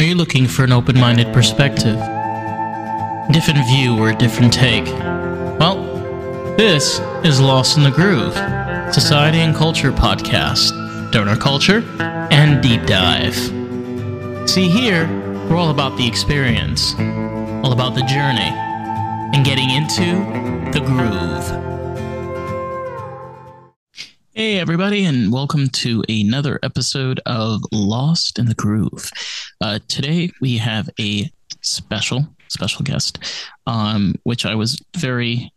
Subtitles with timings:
[0.00, 1.98] Are you looking for an open minded perspective?
[3.32, 4.86] Different view or a different take?
[4.86, 8.32] Well, this is Lost in the Groove,
[8.94, 11.84] Society and Culture podcast, donor culture,
[12.30, 13.36] and deep dive.
[14.48, 15.06] See, here,
[15.50, 16.94] we're all about the experience,
[17.62, 18.54] all about the journey,
[19.34, 21.79] and getting into the groove.
[24.32, 29.10] Hey, everybody, and welcome to another episode of Lost in the Groove.
[29.60, 31.28] Uh, today, we have a
[31.62, 33.18] special, special guest,
[33.66, 35.52] um, which I was very,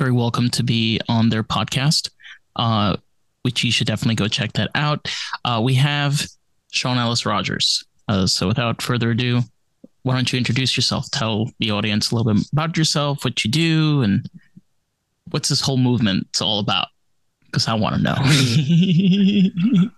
[0.00, 2.10] very welcome to be on their podcast,
[2.56, 2.96] uh,
[3.42, 5.08] which you should definitely go check that out.
[5.44, 6.26] Uh, we have
[6.72, 7.84] Sean Ellis Rogers.
[8.08, 9.42] Uh, so, without further ado,
[10.02, 11.08] why don't you introduce yourself?
[11.12, 14.28] Tell the audience a little bit about yourself, what you do, and
[15.30, 16.88] what's this whole movement all about
[17.50, 18.14] because I want to know.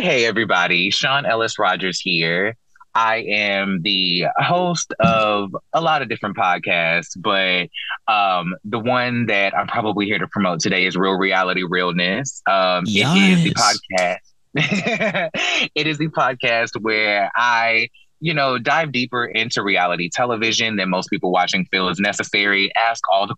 [0.00, 0.90] hey, everybody.
[0.90, 2.56] Sean Ellis Rogers here.
[2.94, 7.68] I am the host of a lot of different podcasts, but
[8.12, 12.42] um, the one that I'm probably here to promote today is Real Reality Realness.
[12.50, 13.16] Um, yes.
[13.16, 14.18] It is the podcast.
[15.74, 17.88] it is the podcast where I
[18.22, 22.70] you know, dive deeper into reality television than most people watching feel is necessary.
[22.76, 23.34] Ask all the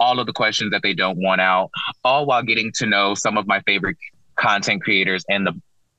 [0.00, 1.70] all of the questions that they don't want out,
[2.04, 3.96] all while getting to know some of my favorite
[4.36, 5.52] content creators in the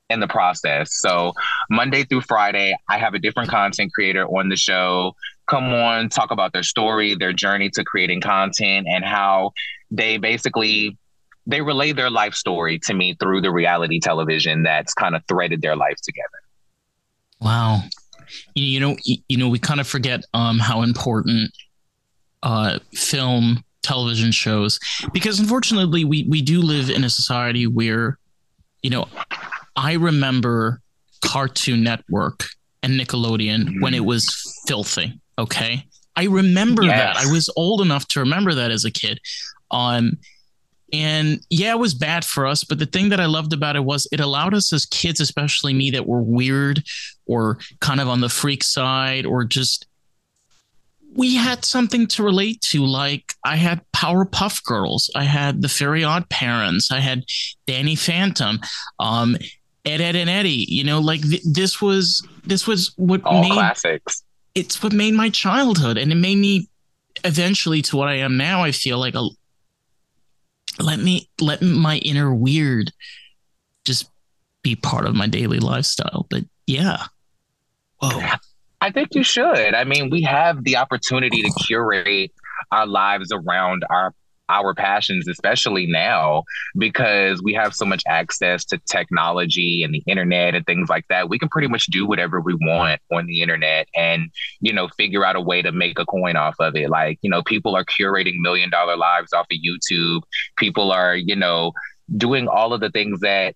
[0.09, 0.99] in the process.
[1.01, 1.33] So
[1.69, 5.15] Monday through Friday, I have a different content creator on the show.
[5.45, 9.51] Come on, talk about their story, their journey to creating content, and how
[9.91, 10.97] they basically
[11.45, 15.61] they relay their life story to me through the reality television that's kind of threaded
[15.61, 16.27] their life together.
[17.41, 17.81] Wow.
[18.53, 21.51] You know, you know, we kind of forget um, how important
[22.43, 24.79] uh, film television shows
[25.13, 28.17] because unfortunately we we do live in a society where
[28.81, 29.07] you know
[29.75, 30.81] I remember
[31.23, 32.45] Cartoon Network
[32.83, 33.81] and Nickelodeon mm-hmm.
[33.81, 35.19] when it was filthy.
[35.37, 35.85] Okay.
[36.15, 37.17] I remember yes.
[37.17, 37.25] that.
[37.25, 39.19] I was old enough to remember that as a kid.
[39.71, 40.17] Um,
[40.91, 42.63] and yeah, it was bad for us.
[42.63, 45.73] But the thing that I loved about it was it allowed us as kids, especially
[45.73, 46.83] me, that were weird
[47.25, 49.85] or kind of on the freak side or just
[51.15, 52.85] we had something to relate to.
[52.85, 57.25] Like I had Powerpuff Girls, I had the Very Odd Parents, I had
[57.65, 58.59] Danny Phantom,
[58.99, 59.35] um,
[59.85, 60.65] Ed, Ed, and Eddy.
[60.67, 64.23] You know, like th- this was this was what all made, classics.
[64.55, 66.67] It's what made my childhood, and it made me
[67.23, 68.63] eventually to what I am now.
[68.63, 69.27] I feel like a
[70.79, 72.91] let me let my inner weird
[73.85, 74.09] just
[74.61, 76.27] be part of my daily lifestyle.
[76.29, 77.05] But yeah.
[78.01, 78.21] Whoa.
[78.89, 79.75] I think you should.
[79.75, 82.31] I mean, we have the opportunity to curate
[82.71, 84.15] our lives around our
[84.49, 86.41] our passions, especially now,
[86.75, 91.29] because we have so much access to technology and the internet and things like that.
[91.29, 95.23] We can pretty much do whatever we want on the internet and, you know, figure
[95.23, 96.89] out a way to make a coin off of it.
[96.89, 100.23] Like, you know, people are curating million dollar lives off of YouTube.
[100.57, 101.73] People are, you know,
[102.17, 103.53] doing all of the things that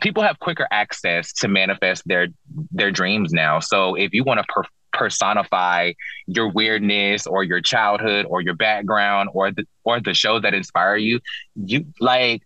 [0.00, 2.28] people have quicker access to manifest their
[2.70, 3.60] their dreams now.
[3.60, 5.92] So if you want to per- personify
[6.26, 10.96] your weirdness or your childhood or your background or the or the shows that inspire
[10.96, 11.20] you,
[11.54, 12.42] you like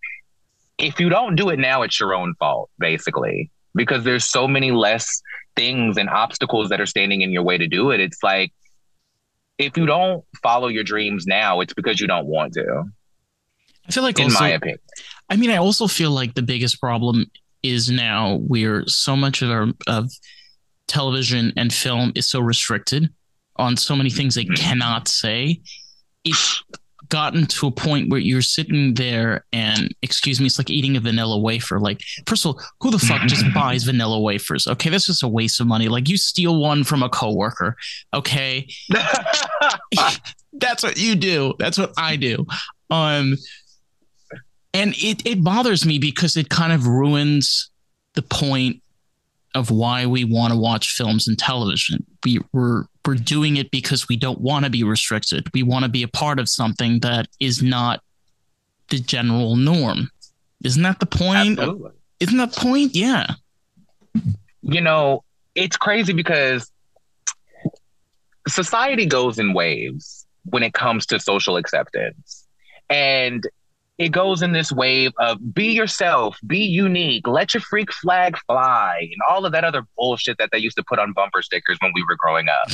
[0.78, 3.50] if you don't do it now, it's your own fault, basically.
[3.74, 5.22] Because there's so many less
[5.56, 8.00] things and obstacles that are standing in your way to do it.
[8.00, 8.52] It's like
[9.58, 12.84] if you don't follow your dreams now, it's because you don't want to.
[13.86, 14.78] I feel like in also, my opinion.
[15.28, 17.30] I mean, I also feel like the biggest problem
[17.62, 20.10] is now where so much of our of
[20.88, 23.08] television and film is so restricted
[23.56, 25.60] on so many things they cannot say.
[26.24, 26.62] It's
[27.08, 31.00] gotten to a point where you're sitting there and excuse me, it's like eating a
[31.00, 31.78] vanilla wafer.
[31.78, 34.66] Like, first of all, who the fuck just buys vanilla wafers?
[34.66, 35.88] Okay, that's just a waste of money.
[35.88, 37.76] Like you steal one from a coworker.
[38.14, 38.66] Okay.
[40.54, 41.54] that's what you do.
[41.58, 42.46] That's what I do.
[42.90, 43.36] Um
[44.74, 47.70] and it it bothers me because it kind of ruins
[48.14, 48.82] the point
[49.54, 52.06] of why we want to watch films and television.
[52.24, 55.48] We, we're we're doing it because we don't want to be restricted.
[55.52, 58.02] We want to be a part of something that is not
[58.90, 60.10] the general norm.
[60.64, 61.58] Isn't that the point?
[61.58, 61.90] Absolutely.
[62.20, 62.94] Isn't that the point?
[62.94, 63.34] Yeah.
[64.62, 66.70] You know, it's crazy because
[68.46, 72.46] society goes in waves when it comes to social acceptance.
[72.88, 73.44] And
[74.02, 78.96] it goes in this wave of be yourself, be unique, let your freak flag fly,
[79.00, 81.93] and all of that other bullshit that they used to put on bumper stickers when
[81.94, 82.72] we were growing up.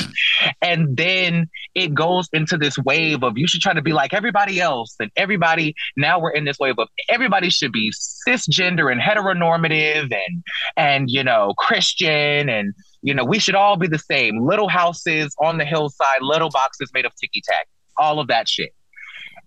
[0.63, 4.59] And then it goes into this wave of you should try to be like everybody
[4.59, 5.75] else, and everybody.
[5.95, 7.91] Now we're in this wave of everybody should be
[8.27, 10.43] cisgender and heteronormative, and
[10.75, 14.45] and you know Christian and you know, we should all be the same.
[14.45, 17.67] Little houses on the hillside, little boxes made of ticky tack,
[17.97, 18.73] all of that shit.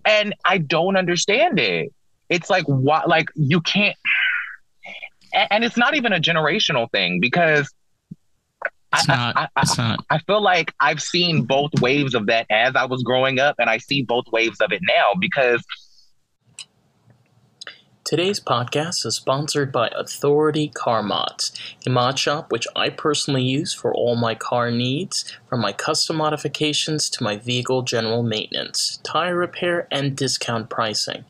[0.04, 1.92] And I don't understand it.
[2.28, 3.96] It's like what like you can't
[5.34, 7.72] and it's not even a generational thing because
[8.92, 9.36] it's I, not.
[9.36, 10.04] I, I, it's not.
[10.10, 13.70] I feel like I've seen both waves of that as I was growing up, and
[13.70, 15.64] I see both waves of it now because
[18.04, 21.52] Today's podcast is sponsored by Authority Car Mods,
[21.86, 26.16] a mod shop which I personally use for all my car needs, from my custom
[26.16, 31.24] modifications to my vehicle general maintenance, tire repair, and discount pricing.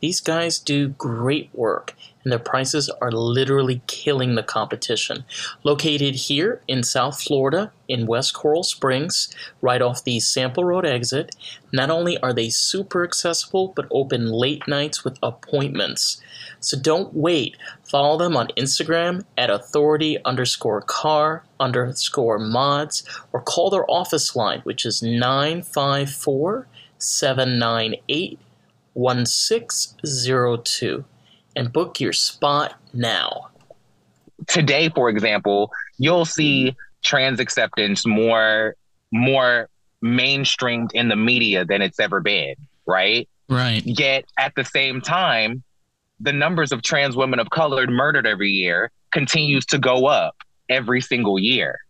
[0.00, 5.24] These guys do great work and their prices are literally killing the competition.
[5.62, 11.34] Located here in South Florida, in West Coral Springs, right off the Sample Road exit,
[11.72, 16.20] not only are they super accessible, but open late nights with appointments.
[16.60, 17.56] So don't wait.
[17.88, 23.02] Follow them on Instagram at authority underscore car underscore mods
[23.32, 26.66] or call their office line, which is 954
[26.98, 28.38] 798
[28.92, 31.04] 1602
[31.56, 33.48] and book your spot now.
[34.46, 38.76] Today, for example, you'll see trans acceptance more
[39.12, 39.68] more
[40.02, 42.54] mainstreamed in the media than it's ever been,
[42.86, 43.28] right?
[43.48, 43.82] Right.
[43.84, 45.62] Yet at the same time,
[46.20, 50.36] the numbers of trans women of color murdered every year continues to go up
[50.68, 51.80] every single year.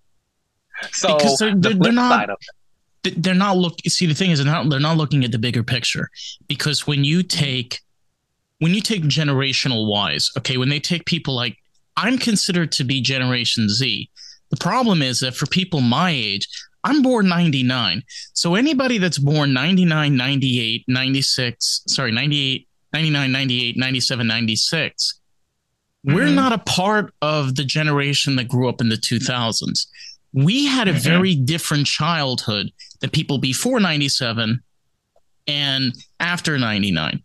[0.92, 2.30] So because they're, they're, the they're not
[3.02, 5.62] they're not look see the thing is they're not they're not looking at the bigger
[5.62, 6.08] picture
[6.48, 7.80] because when you take
[8.60, 11.56] when you take generational wise, okay, when they take people like
[11.96, 14.08] I'm considered to be Generation Z.
[14.50, 16.48] The problem is that for people my age,
[16.82, 18.02] I'm born 99.
[18.32, 25.20] So anybody that's born 99, 98, 96, sorry, 98, 99, 98, 97, 96,
[26.06, 26.14] mm-hmm.
[26.14, 29.86] we're not a part of the generation that grew up in the 2000s.
[30.32, 31.00] We had a mm-hmm.
[31.00, 34.62] very different childhood than people before 97
[35.46, 37.22] and after 99.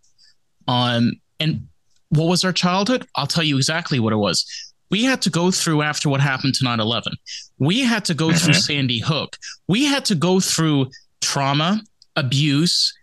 [0.68, 1.68] Um, and
[2.10, 3.06] what was our childhood?
[3.14, 4.44] I'll tell you exactly what it was.
[4.90, 7.12] We had to go through after what happened to 9 11.
[7.58, 8.36] We had to go mm-hmm.
[8.36, 9.36] through Sandy Hook.
[9.66, 10.90] We had to go through
[11.20, 11.82] trauma,
[12.14, 12.96] abuse,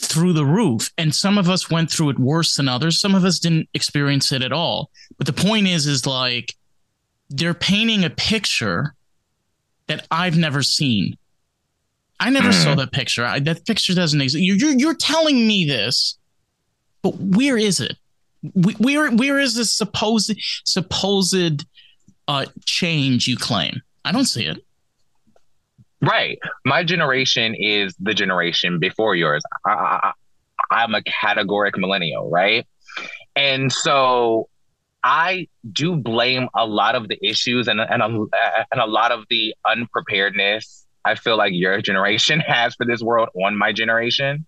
[0.00, 0.90] through the roof.
[0.96, 3.00] And some of us went through it worse than others.
[3.00, 4.90] Some of us didn't experience it at all.
[5.18, 6.54] But the point is, is like
[7.30, 8.94] they're painting a picture
[9.88, 11.16] that I've never seen.
[12.18, 12.64] I never mm.
[12.64, 13.24] saw that picture.
[13.24, 14.42] I, that picture doesn't exist.
[14.42, 16.18] You're, you're, you're telling me this
[17.02, 17.96] but where is it?
[18.54, 20.34] Where where is this supposed
[20.64, 21.66] supposed
[22.28, 23.82] uh, change you claim?
[24.04, 24.62] I don't see it.
[26.00, 26.38] Right.
[26.64, 29.42] My generation is the generation before yours.
[29.64, 30.12] I, I,
[30.70, 32.66] I'm a categoric millennial, right?
[33.34, 34.48] And so
[35.02, 38.06] I do blame a lot of the issues and, and, a,
[38.70, 43.28] and a lot of the unpreparedness I feel like your generation has for this world
[43.42, 44.44] on my generation.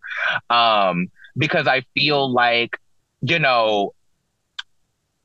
[0.50, 1.06] Um,
[1.38, 2.76] because I feel like,
[3.22, 3.94] you know,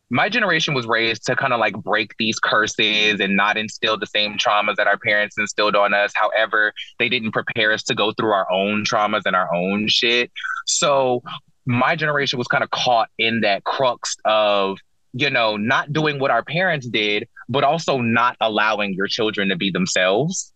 [0.09, 4.05] my generation was raised to kind of like break these curses and not instill the
[4.05, 6.13] same traumas that our parents instilled on us.
[6.15, 10.31] However, they didn't prepare us to go through our own traumas and our own shit.
[10.67, 11.23] So
[11.65, 14.77] my generation was kind of caught in that crux of,
[15.13, 19.55] you know, not doing what our parents did, but also not allowing your children to
[19.55, 20.52] be themselves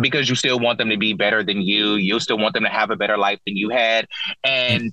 [0.00, 1.94] because you still want them to be better than you.
[1.94, 4.06] You still want them to have a better life than you had.
[4.42, 4.92] And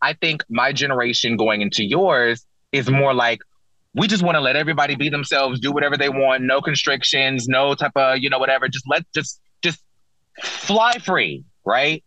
[0.00, 3.40] I think my generation going into yours is more like,
[3.94, 7.74] we just want to let everybody be themselves, do whatever they want, no constrictions, no
[7.74, 8.68] type of, you know, whatever.
[8.68, 9.80] Just let just just
[10.42, 12.02] fly free, right?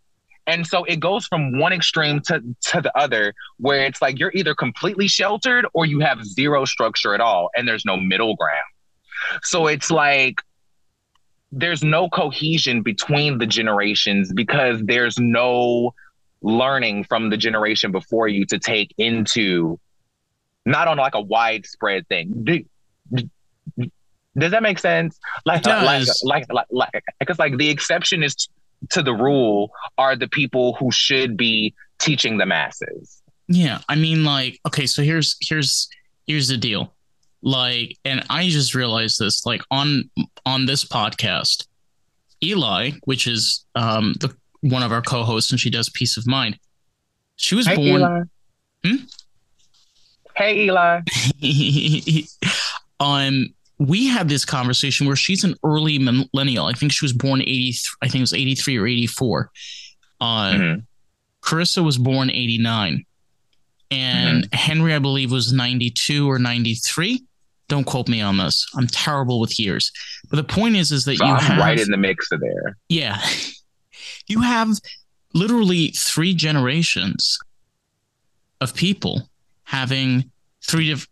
[0.45, 2.41] And so it goes from one extreme to,
[2.71, 7.13] to the other, where it's like you're either completely sheltered or you have zero structure
[7.13, 8.63] at all, and there's no middle ground.
[9.43, 10.41] So it's like
[11.51, 15.93] there's no cohesion between the generations because there's no
[16.41, 19.79] learning from the generation before you to take into
[20.65, 22.43] not on like a widespread thing.
[22.43, 22.63] Do,
[24.37, 25.17] does that make sense?
[25.45, 28.49] Like, like, like, like, like, because like the exception is
[28.89, 33.21] to the rule are the people who should be teaching the masses.
[33.47, 35.87] Yeah, I mean, like, okay, so here's here's
[36.27, 36.93] here's the deal
[37.47, 40.09] like and i just realized this like on
[40.45, 41.65] on this podcast
[42.43, 46.59] eli which is um the one of our co-hosts and she does peace of mind
[47.37, 48.21] she was hey, born eli.
[48.85, 48.95] Hmm?
[50.35, 51.01] hey eli
[52.99, 53.47] um
[53.79, 57.75] we had this conversation where she's an early millennial i think she was born 80
[58.01, 59.51] i think it was 83 or 84
[60.19, 60.79] uh mm-hmm.
[61.41, 63.05] carissa was born 89
[63.89, 64.55] and mm-hmm.
[64.57, 67.23] Henry, I believe, was 92 or 93.
[67.67, 68.65] Don't quote me on this.
[68.75, 69.91] I'm terrible with years.
[70.29, 72.39] But the point is, is that so you I'm have right in the mix of
[72.39, 72.77] there.
[72.89, 73.21] Yeah,
[74.27, 74.69] you have
[75.33, 77.37] literally three generations
[78.61, 79.29] of people
[79.63, 80.31] having
[80.65, 81.07] three diff-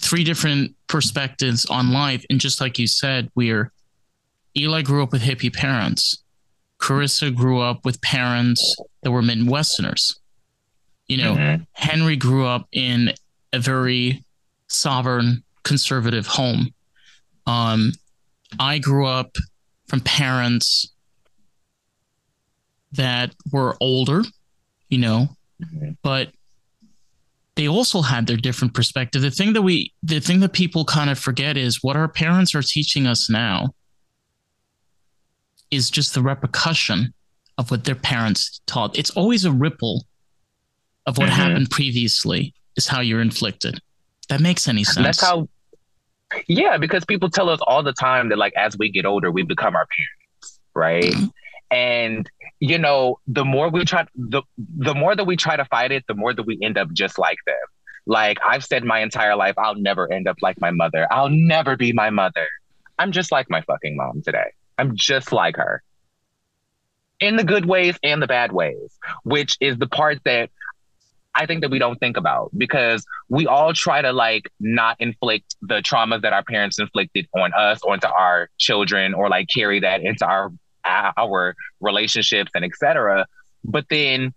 [0.00, 3.72] three different perspectives on life, and just like you said, we're
[4.56, 6.22] Eli grew up with hippie parents.
[6.78, 10.16] Carissa grew up with parents that were Midwesterners.
[11.08, 11.62] You know, mm-hmm.
[11.72, 13.12] Henry grew up in
[13.52, 14.24] a very
[14.68, 16.72] sovereign conservative home.
[17.46, 17.92] Um,
[18.58, 19.36] I grew up
[19.88, 20.92] from parents
[22.92, 24.22] that were older,
[24.88, 25.28] you know,
[25.62, 25.90] mm-hmm.
[26.02, 26.30] but
[27.56, 29.22] they also had their different perspective.
[29.22, 32.54] The thing that we, the thing that people kind of forget is what our parents
[32.54, 33.74] are teaching us now
[35.70, 37.12] is just the repercussion
[37.58, 38.98] of what their parents taught.
[38.98, 40.04] It's always a ripple
[41.06, 41.40] of what mm-hmm.
[41.40, 43.80] happened previously is how you're inflicted.
[44.28, 45.04] That makes any sense.
[45.04, 45.48] That's how
[46.46, 49.42] yeah, because people tell us all the time that like as we get older, we
[49.42, 51.04] become our parents, right?
[51.04, 51.26] Mm-hmm.
[51.70, 55.92] And you know, the more we try the the more that we try to fight
[55.92, 57.56] it, the more that we end up just like them.
[58.06, 61.06] Like I've said my entire life, I'll never end up like my mother.
[61.10, 62.46] I'll never be my mother.
[62.98, 64.52] I'm just like my fucking mom today.
[64.78, 65.82] I'm just like her.
[67.20, 70.50] In the good ways and the bad ways, which is the part that
[71.34, 75.56] I think that we don't think about because we all try to like not inflict
[75.62, 80.02] the traumas that our parents inflicted on us, onto our children, or like carry that
[80.02, 80.52] into our
[80.84, 83.26] our relationships and etc.
[83.64, 84.32] But then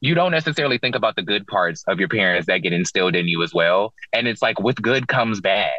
[0.00, 3.28] you don't necessarily think about the good parts of your parents that get instilled in
[3.28, 3.92] you as well.
[4.12, 5.70] And it's like with good comes bad.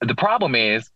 [0.00, 0.88] The problem is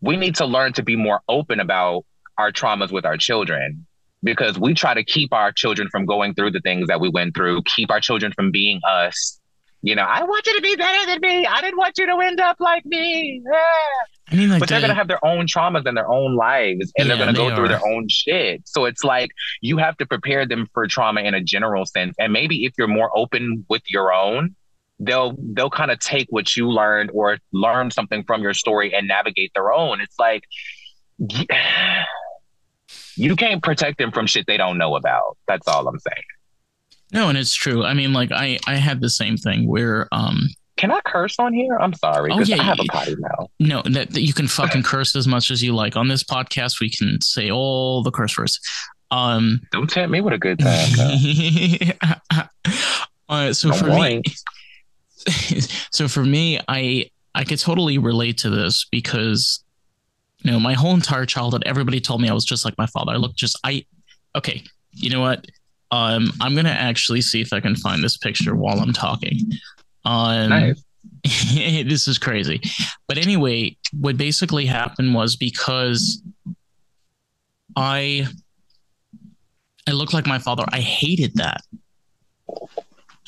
[0.00, 2.04] we need to learn to be more open about
[2.36, 3.86] our traumas with our children
[4.26, 7.34] because we try to keep our children from going through the things that we went
[7.34, 9.40] through, keep our children from being us.
[9.82, 11.46] You know, I want you to be better than me.
[11.46, 13.40] I didn't want you to end up like me.
[13.44, 14.32] Yeah.
[14.32, 16.92] I mean, like but they're the, gonna have their own traumas and their own lives,
[16.98, 18.62] and yeah, they're gonna go through their own shit.
[18.66, 19.30] So it's like
[19.60, 22.16] you have to prepare them for trauma in a general sense.
[22.18, 24.56] And maybe if you're more open with your own,
[24.98, 29.06] they'll they'll kind of take what you learned or learn something from your story and
[29.06, 30.00] navigate their own.
[30.00, 30.42] It's like
[33.16, 35.36] you can't protect them from shit they don't know about.
[35.48, 36.24] That's all I'm saying.
[37.12, 37.84] No, and it's true.
[37.84, 41.54] I mean, like I I had the same thing where um can I curse on
[41.54, 41.76] here?
[41.76, 42.30] I'm sorry.
[42.32, 43.16] Oh, yeah, I have a potty.
[43.58, 45.96] No, that, that, you can fucking curse as much as you like.
[45.96, 48.60] On this podcast, we can say all the curse words.
[49.10, 50.90] Um, Don't tempt me with a good time.
[53.30, 54.22] uh, so for me,
[55.90, 59.64] so for me, I I could totally relate to this because
[60.42, 63.12] you know, my whole entire childhood, everybody told me I was just like my father.
[63.12, 63.84] I look just I
[64.34, 64.62] okay,
[64.92, 65.46] you know what?
[65.90, 69.38] Um, I'm gonna actually see if I can find this picture while I'm talking.
[70.04, 70.84] Um nice.
[71.24, 72.60] this is crazy.
[73.08, 76.22] But anyway, what basically happened was because
[77.74, 78.26] I
[79.88, 81.62] I looked like my father, I hated that.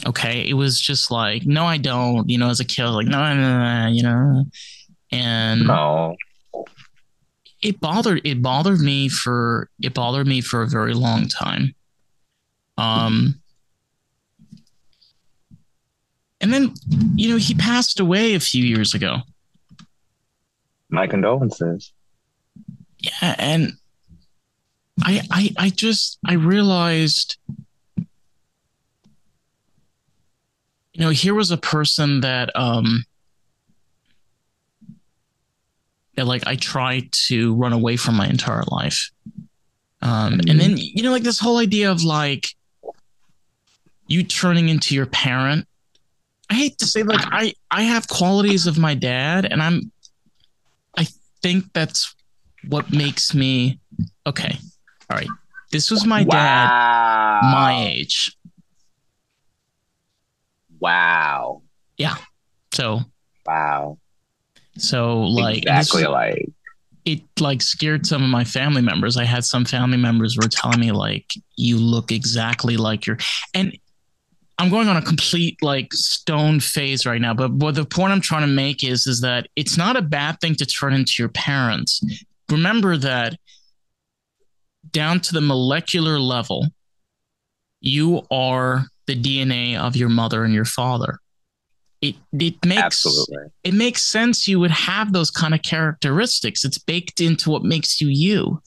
[0.06, 0.48] Okay.
[0.48, 3.58] It was just like, no, I don't, you know, as a kid, like, no, no,
[3.58, 4.44] no, you know.
[5.10, 6.16] And no
[7.62, 11.74] it bothered it bothered me for it bothered me for a very long time.
[12.76, 13.40] Um
[16.40, 16.74] and then
[17.16, 19.18] you know he passed away a few years ago.
[20.88, 21.92] My condolences.
[22.98, 23.72] Yeah, and
[25.02, 27.36] I I I just I realized
[30.92, 33.04] you know here was a person that um
[36.18, 39.12] that like I tried to run away from my entire life.
[40.02, 42.48] Um, and then you know, like this whole idea of like
[44.08, 45.68] you turning into your parent.
[46.50, 49.92] I hate to say, like I I have qualities of my dad, and I'm.
[50.96, 51.06] I
[51.40, 52.16] think that's
[52.68, 53.78] what makes me
[54.26, 54.58] okay.
[55.10, 55.28] All right,
[55.70, 56.30] this was my wow.
[56.30, 58.36] dad, my age.
[60.80, 61.62] Wow.
[61.96, 62.16] Yeah.
[62.72, 63.02] So.
[63.46, 63.98] Wow.
[64.78, 66.48] So like exactly like
[67.04, 69.16] it like scared some of my family members.
[69.16, 73.18] I had some family members were telling me like you look exactly like your
[73.54, 73.76] and
[74.58, 78.20] I'm going on a complete like stone phase right now, but what the point I'm
[78.20, 81.28] trying to make is is that it's not a bad thing to turn into your
[81.28, 82.02] parents.
[82.50, 83.38] Remember that
[84.90, 86.66] down to the molecular level,
[87.80, 91.20] you are the DNA of your mother and your father
[92.00, 93.50] it it makes Absolutely.
[93.64, 96.64] it makes sense you would have those kind of characteristics.
[96.64, 98.62] It's baked into what makes you you.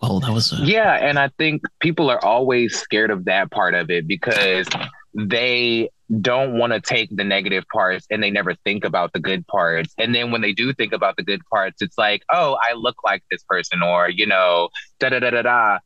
[0.00, 3.74] Oh, that was a- yeah, and I think people are always scared of that part
[3.74, 4.66] of it because
[5.14, 5.90] they
[6.20, 9.92] don't want to take the negative parts and they never think about the good parts.
[9.98, 12.96] And then when they do think about the good parts, it's like, oh, I look
[13.04, 14.68] like this person, or, you know,
[15.00, 15.78] da da da da da.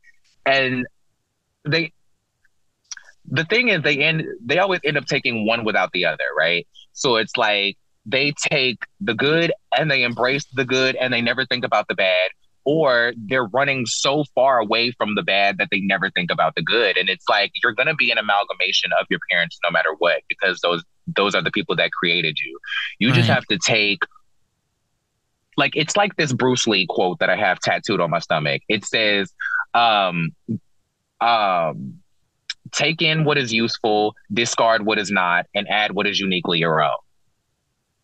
[0.45, 0.85] And
[1.65, 1.93] they,
[3.31, 6.67] the thing is, they end, they always end up taking one without the other, right?
[6.93, 11.45] So it's like they take the good and they embrace the good and they never
[11.45, 12.31] think about the bad
[12.63, 16.61] or they're running so far away from the bad that they never think about the
[16.61, 19.89] good and it's like you're going to be an amalgamation of your parents no matter
[19.97, 22.59] what because those those are the people that created you
[22.99, 23.15] you right.
[23.15, 23.99] just have to take
[25.57, 28.85] like it's like this Bruce Lee quote that I have tattooed on my stomach it
[28.85, 29.31] says
[29.73, 30.31] um
[31.19, 32.00] um
[32.71, 36.81] take in what is useful discard what is not and add what is uniquely your
[36.81, 36.97] own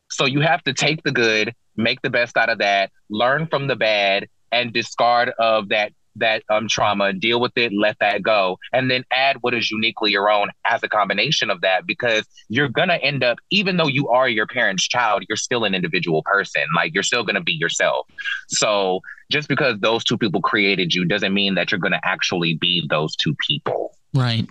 [0.10, 3.68] so you have to take the good make the best out of that learn from
[3.68, 8.58] the bad and discard of that that um, trauma, deal with it, let that go,
[8.74, 11.86] and then add what is uniquely your own as a combination of that.
[11.86, 15.74] Because you're gonna end up, even though you are your parent's child, you're still an
[15.76, 16.64] individual person.
[16.76, 18.08] Like you're still gonna be yourself.
[18.48, 22.86] So just because those two people created you doesn't mean that you're gonna actually be
[22.90, 23.96] those two people.
[24.18, 24.48] Right.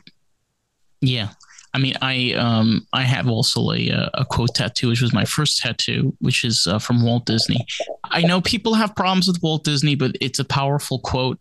[1.00, 1.30] Yeah.
[1.74, 5.58] I mean, I um I have also a a quote tattoo, which was my first
[5.58, 7.66] tattoo, which is uh, from Walt Disney.
[8.04, 11.38] I know people have problems with Walt Disney, but it's a powerful quote,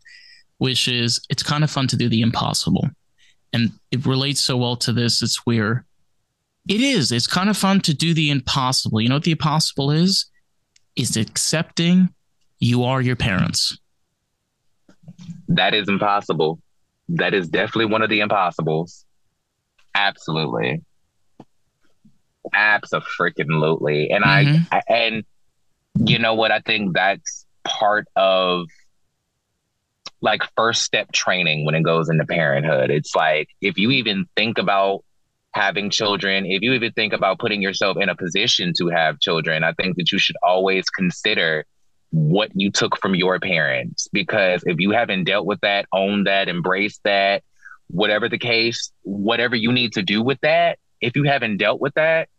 [0.58, 2.90] which is it's kind of fun to do the impossible,
[3.54, 5.22] and it relates so well to this.
[5.22, 5.86] It's where
[6.68, 7.14] it is.
[7.14, 9.00] It's kind of fun to do the impossible.
[9.00, 10.26] You know what the impossible is?
[10.98, 12.10] Is accepting
[12.60, 13.78] you are your parents.
[15.48, 16.60] That is impossible.
[17.10, 19.06] That is definitely one of the impossibles.
[19.94, 20.82] Absolutely.
[22.54, 24.10] Absolutely.
[24.10, 24.64] And mm-hmm.
[24.72, 25.24] I, I and
[26.00, 28.68] you know what I think that's part of
[30.22, 32.90] like first step training when it goes into parenthood.
[32.90, 35.04] It's like if you even think about
[35.54, 39.64] having children, if you even think about putting yourself in a position to have children,
[39.64, 41.66] I think that you should always consider
[42.12, 46.48] what you took from your parents because if you haven't dealt with that, own that,
[46.48, 47.44] embrace that,
[47.88, 51.94] whatever the case, whatever you need to do with that, if you haven't dealt with
[51.96, 52.30] that,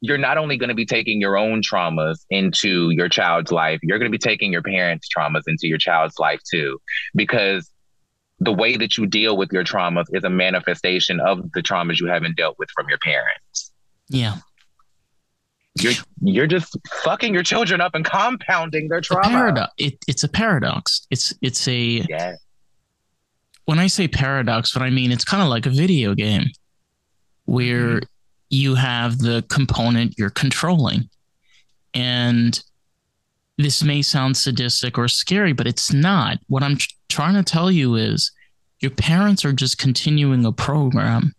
[0.00, 3.98] you're not only going to be taking your own traumas into your child's life, you're
[3.98, 6.78] going to be taking your parents' traumas into your child's life too.
[7.14, 7.70] Because
[8.40, 12.08] the way that you deal with your traumas is a manifestation of the traumas you
[12.08, 13.70] haven't dealt with from your parents.
[14.08, 14.38] Yeah.
[15.80, 19.28] You're you're just fucking your children up and compounding their trauma.
[19.28, 19.72] Paradox.
[19.78, 21.06] It, it's a paradox.
[21.10, 22.34] It's it's a yeah
[23.64, 26.50] when I say paradox, what I mean it's kind of like a video game
[27.44, 28.06] where mm-hmm.
[28.50, 31.08] you have the component you're controlling.
[31.94, 32.62] And
[33.58, 36.38] this may sound sadistic or scary, but it's not.
[36.48, 38.32] What I'm tr- trying to tell you is
[38.80, 41.34] your parents are just continuing a program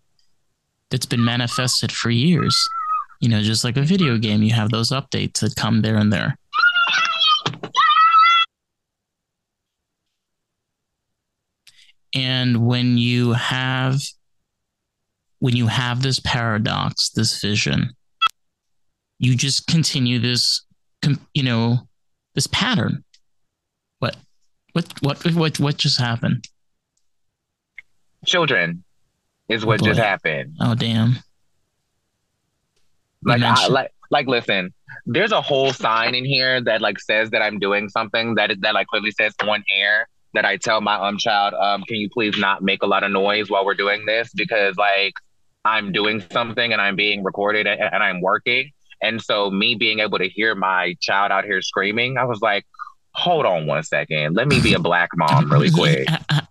[0.90, 2.56] that's been manifested for years.
[3.24, 6.12] You know, just like a video game, you have those updates that come there and
[6.12, 6.38] there.
[12.14, 14.02] And when you have
[15.40, 17.92] when you have this paradox, this vision,
[19.20, 20.66] you just continue this,
[21.34, 21.78] you know,
[22.36, 23.06] this pattern.
[24.00, 24.18] What,
[24.74, 26.46] what, what, what, what just happened?
[28.26, 28.84] Children
[29.48, 30.58] is what oh just happened.
[30.60, 31.20] Oh damn!
[33.26, 34.74] Like, I, like, like, listen.
[35.06, 38.74] There's a whole sign in here that like says that I'm doing something that that
[38.74, 42.38] like clearly says on air that I tell my um child, um, can you please
[42.38, 45.14] not make a lot of noise while we're doing this because like
[45.66, 48.72] I'm doing something and I'm being recorded and, and I'm working.
[49.02, 52.66] And so me being able to hear my child out here screaming, I was like,
[53.14, 54.36] hold on one second.
[54.36, 56.08] Let me be a black mom really quick.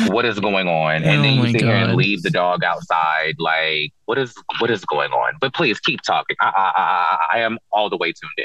[0.00, 1.02] like what is going on?
[1.02, 3.34] And oh then you sit here and leave the dog outside.
[3.38, 5.34] Like what is what is going on?
[5.40, 6.36] But please keep talking.
[6.40, 8.44] I, I, I, I am all the way tuned in.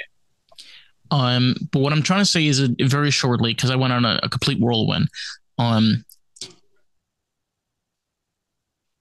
[1.11, 4.05] Um, but what I'm trying to say is uh, very shortly because I went on
[4.05, 5.07] a, a, complete whirlwind.
[5.59, 6.03] Um,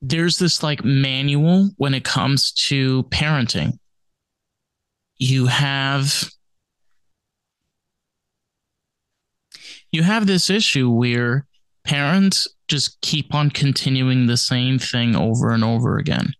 [0.03, 3.79] there's this like manual when it comes to parenting.
[5.17, 6.31] You have
[9.91, 11.47] you have this issue where
[11.85, 16.33] parents just keep on continuing the same thing over and over again.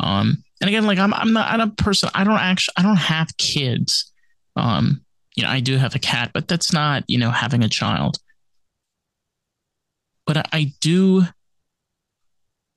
[0.00, 2.10] Um, and again, like I'm, I'm not, I'm a person.
[2.14, 4.12] I don't actually, I don't have kids.
[4.56, 5.02] Um,
[5.34, 8.18] you know, I do have a cat, but that's not, you know, having a child.
[10.26, 11.22] But I, do,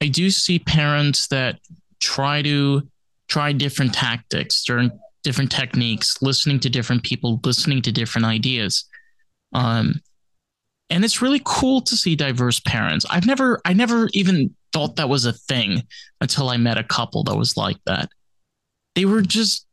[0.01, 1.59] I do see parents that
[1.99, 2.87] try to
[3.27, 4.63] try different tactics,
[5.23, 8.85] different techniques, listening to different people, listening to different ideas.
[9.53, 10.01] Um,
[10.89, 13.05] and it's really cool to see diverse parents.
[13.09, 15.83] I've never, I never even thought that was a thing
[16.21, 18.09] until I met a couple that was like that.
[18.93, 19.65] They were just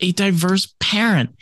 [0.00, 1.34] a diverse parent.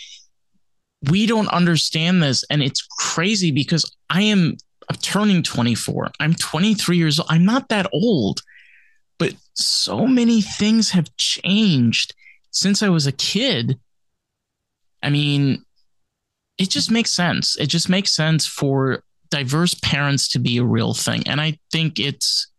[1.11, 2.45] We don't understand this.
[2.51, 4.57] And it's crazy because I am
[4.89, 6.11] I'm turning 24.
[6.19, 7.29] I'm 23 years old.
[7.31, 8.41] I'm not that old,
[9.19, 12.15] but so many things have changed
[12.51, 13.79] since I was a kid.
[15.03, 15.65] I mean,
[16.57, 17.57] it just makes sense.
[17.59, 21.23] It just makes sense for diverse parents to be a real thing.
[21.27, 22.51] And I think it's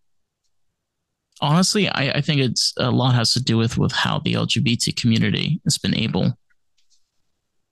[1.41, 4.95] honestly, I, I think it's a lot has to do with with how the LGBT
[4.99, 6.37] community has been able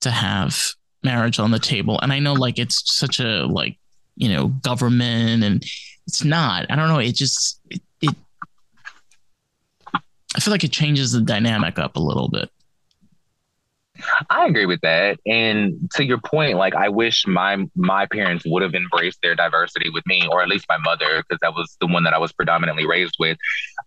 [0.01, 0.57] to have
[1.03, 1.99] marriage on the table.
[2.01, 3.77] And I know like it's such a like
[4.17, 5.63] you know government and
[6.07, 8.15] it's not i don't know it just it, it
[10.35, 12.49] i feel like it changes the dynamic up a little bit
[14.29, 15.19] I agree with that.
[15.25, 19.89] And to your point, like I wish my my parents would have embraced their diversity
[19.89, 22.31] with me, or at least my mother, because that was the one that I was
[22.33, 23.37] predominantly raised with.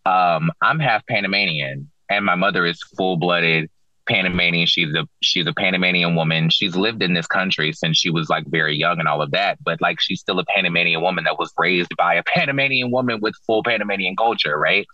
[0.06, 3.70] Um, I'm half Panamanian, and my mother is full blooded
[4.08, 4.66] Panamanian.
[4.66, 6.50] She's a she's a Panamanian woman.
[6.50, 9.58] She's lived in this country since she was like very young and all of that.
[9.64, 13.34] But like she's still a Panamanian woman that was raised by a Panamanian woman with
[13.46, 14.86] full Panamanian culture, right?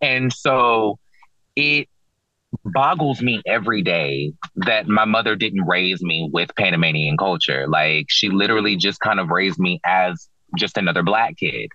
[0.00, 0.98] And so
[1.56, 1.88] it
[2.64, 7.66] boggles me every day that my mother didn't raise me with Panamanian culture.
[7.68, 11.70] Like she literally just kind of raised me as just another black kid.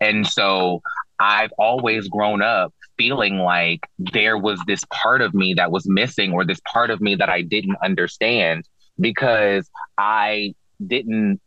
[0.00, 0.80] And so
[1.18, 6.32] I've always grown up feeling like there was this part of me that was missing
[6.32, 10.54] or this part of me that I didn't understand because I
[10.86, 11.40] didn't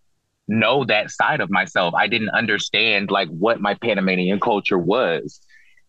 [0.47, 1.93] know that side of myself.
[1.93, 5.39] I didn't understand like what my Panamanian culture was.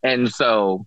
[0.03, 0.87] And so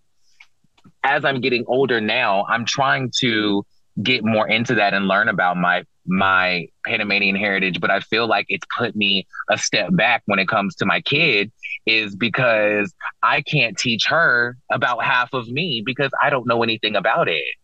[1.04, 3.66] as I'm getting older now, I'm trying to
[4.02, 8.46] get more into that and learn about my my Panamanian heritage, but I feel like
[8.50, 11.52] it's put me a step back when it comes to my kid
[11.86, 16.96] is because I can't teach her about half of me because I don't know anything
[16.96, 17.56] about it.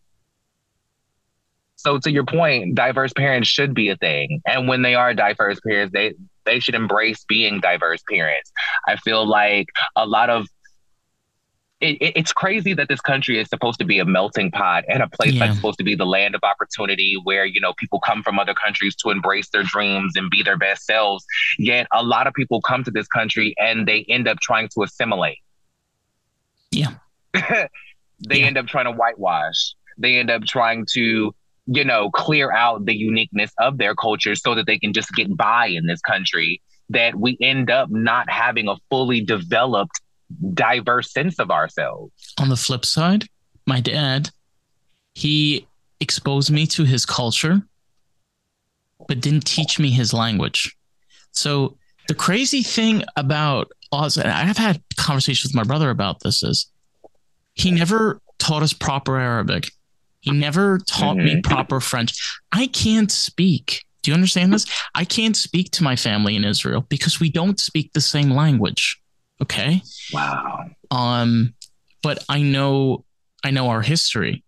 [1.76, 4.42] So to your point, diverse parents should be a thing.
[4.46, 8.50] And when they are diverse parents, they they should embrace being diverse parents.
[8.86, 10.46] I feel like a lot of
[11.80, 15.08] it, it's crazy that this country is supposed to be a melting pot and a
[15.08, 15.46] place yeah.
[15.46, 18.54] that's supposed to be the land of opportunity where you know people come from other
[18.54, 21.24] countries to embrace their dreams and be their best selves
[21.58, 24.82] yet a lot of people come to this country and they end up trying to
[24.82, 25.38] assimilate
[26.70, 26.94] yeah
[27.32, 27.70] they
[28.28, 28.46] yeah.
[28.46, 31.34] end up trying to whitewash they end up trying to
[31.66, 35.34] you know clear out the uniqueness of their culture so that they can just get
[35.36, 40.00] by in this country that we end up not having a fully developed
[40.54, 42.12] diverse sense of ourselves.
[42.38, 43.26] On the flip side,
[43.66, 44.30] my dad,
[45.14, 45.66] he
[46.00, 47.62] exposed me to his culture,
[49.08, 50.76] but didn't teach me his language.
[51.32, 51.76] So
[52.08, 56.42] the crazy thing about Oz, and I have had conversations with my brother about this,
[56.42, 56.70] is
[57.54, 59.70] he never taught us proper Arabic.
[60.20, 61.36] He never taught mm-hmm.
[61.36, 62.40] me proper French.
[62.52, 63.84] I can't speak.
[64.02, 64.66] Do you understand this?
[64.94, 68.99] I can't speak to my family in Israel because we don't speak the same language.
[69.42, 69.82] Okay.
[70.12, 70.66] Wow.
[70.90, 71.54] Um,
[72.02, 73.04] but I know
[73.44, 74.44] I know our history.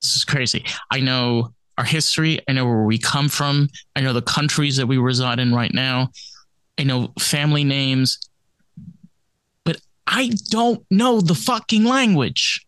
[0.00, 0.64] This is crazy.
[0.90, 2.40] I know our history.
[2.48, 3.68] I know where we come from.
[3.94, 6.10] I know the countries that we reside in right now.
[6.78, 8.18] I know family names,
[9.64, 12.66] but I don't know the fucking language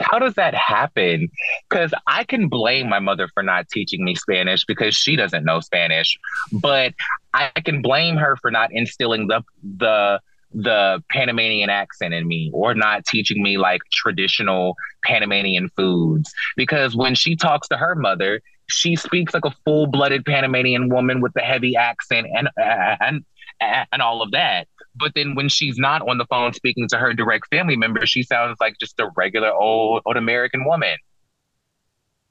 [0.00, 1.30] how does that happen?
[1.68, 5.60] Because I can blame my mother for not teaching me Spanish because she doesn't know
[5.60, 6.18] Spanish,
[6.52, 6.94] but
[7.38, 10.20] I can blame her for not instilling the the
[10.52, 16.32] the Panamanian accent in me or not teaching me like traditional Panamanian foods.
[16.56, 21.20] Because when she talks to her mother, she speaks like a full blooded Panamanian woman
[21.20, 23.24] with the heavy accent and, and,
[23.60, 24.68] and all of that.
[24.94, 28.22] But then when she's not on the phone speaking to her direct family member, she
[28.22, 30.96] sounds like just a regular old, old American woman.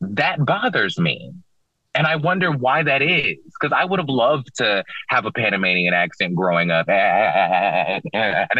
[0.01, 1.33] That bothers me.
[1.97, 3.37] And I wonder why that is.
[3.59, 8.01] Because I would have loved to have a Panamanian accent growing up and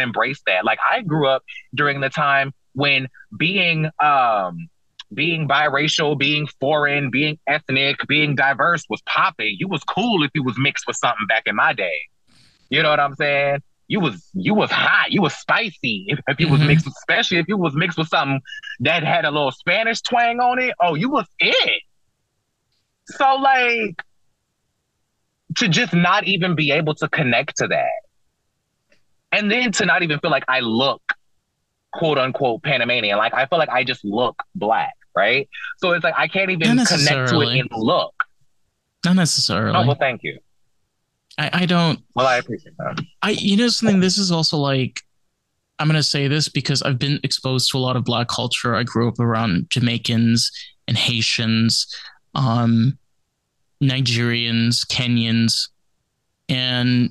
[0.00, 0.64] embrace that.
[0.64, 1.42] Like I grew up
[1.74, 4.68] during the time when being um
[5.14, 9.56] being biracial, being foreign, being ethnic, being diverse was popping.
[9.58, 11.96] You was cool if you was mixed with something back in my day.
[12.68, 13.62] You know what I'm saying?
[13.88, 16.04] you was you was hot, you was spicy.
[16.08, 16.52] If, if you mm-hmm.
[16.52, 18.40] was mixed, especially if you was mixed with something
[18.80, 21.82] that had a little Spanish twang on it, oh, you was it.
[23.16, 24.02] So like
[25.56, 27.90] to just not even be able to connect to that,
[29.32, 31.02] and then to not even feel like I look
[31.92, 35.48] quote unquote Panamanian, like I feel like I just look black, right?
[35.78, 38.14] So it's like I can't even connect to it in look.
[39.04, 39.76] Not necessarily.
[39.76, 40.38] Oh well, thank you.
[41.38, 42.00] I, I don't.
[42.14, 43.00] Well, I appreciate that.
[43.22, 44.00] I, you know, something.
[44.00, 45.02] This is also like,
[45.78, 48.74] I'm gonna say this because I've been exposed to a lot of Black culture.
[48.74, 50.50] I grew up around Jamaicans
[50.88, 51.94] and Haitians,
[52.34, 52.98] um,
[53.82, 55.68] Nigerians, Kenyans,
[56.48, 57.10] and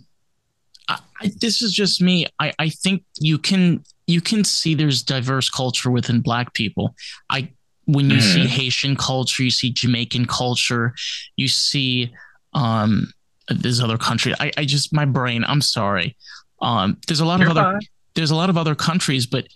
[0.90, 2.26] I, I, this is just me.
[2.40, 6.96] I, I think you can you can see there's diverse culture within Black people.
[7.30, 7.52] I
[7.86, 8.22] when you mm.
[8.22, 8.50] see mm-hmm.
[8.50, 10.94] Haitian culture, you see Jamaican culture,
[11.38, 12.12] you see
[12.54, 13.12] um,
[13.50, 14.34] this other country.
[14.40, 15.44] I, I just my brain.
[15.46, 16.16] I'm sorry.
[16.62, 17.82] Um, there's a lot You're of other fine.
[18.16, 19.48] there's a lot of other countries, but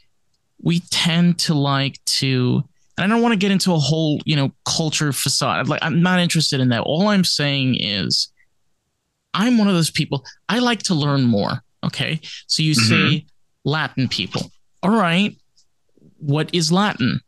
[0.62, 2.64] we tend to like to.
[3.02, 5.68] And I don't want to get into a whole you know culture facade.
[5.68, 6.82] Like I'm not interested in that.
[6.82, 8.32] All I'm saying is,
[9.34, 10.26] I'm one of those people.
[10.50, 11.64] I like to learn more.
[11.84, 13.10] Okay, so you mm-hmm.
[13.12, 13.26] say
[13.66, 14.52] Latin people.
[14.84, 15.36] All right,
[16.18, 17.20] what is Latin?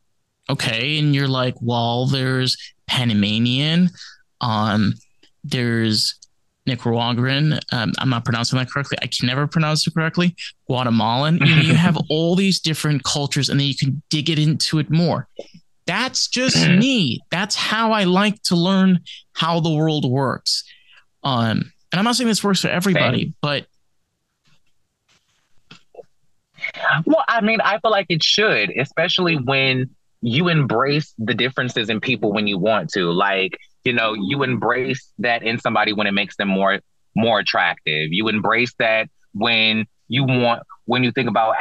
[0.49, 2.57] Okay, and you're like, well, there's
[2.87, 3.89] Panamanian.
[4.41, 4.93] Um,
[5.43, 6.19] there's
[6.65, 7.59] Nicaraguan.
[7.71, 8.97] Um, I'm not pronouncing that correctly.
[9.01, 10.35] I can never pronounce it correctly.
[10.67, 11.37] Guatemalan.
[11.37, 14.79] You, know, you have all these different cultures, and then you can dig it into
[14.79, 15.27] it more.
[15.85, 17.19] That's just me.
[17.31, 19.01] That's how I like to learn
[19.33, 20.63] how the world works.
[21.23, 23.35] Um, and I'm not saying this works for everybody, Same.
[23.41, 23.65] but
[27.05, 29.89] well, I mean, I feel like it should, especially when
[30.21, 33.11] you embrace the differences in people when you want to.
[33.11, 36.79] Like you know you embrace that in somebody when it makes them more
[37.15, 41.55] more attractive you embrace that when you want when you think about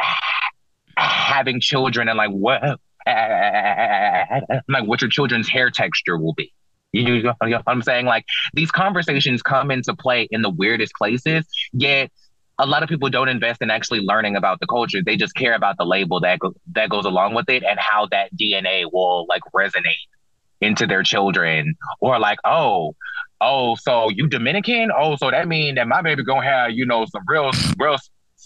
[0.96, 2.80] having children and like what
[4.68, 6.52] like what your children's hair texture will be
[6.92, 8.06] you know, what I'm saying?
[8.06, 12.10] Like these conversations come into play in the weirdest places, yet
[12.58, 15.00] a lot of people don't invest in actually learning about the culture.
[15.04, 18.06] They just care about the label that go- that goes along with it and how
[18.10, 20.06] that DNA will like resonate
[20.60, 22.94] into their children or like oh
[23.40, 27.04] oh so you dominican oh so that mean that my baby gonna have you know
[27.06, 27.96] some real real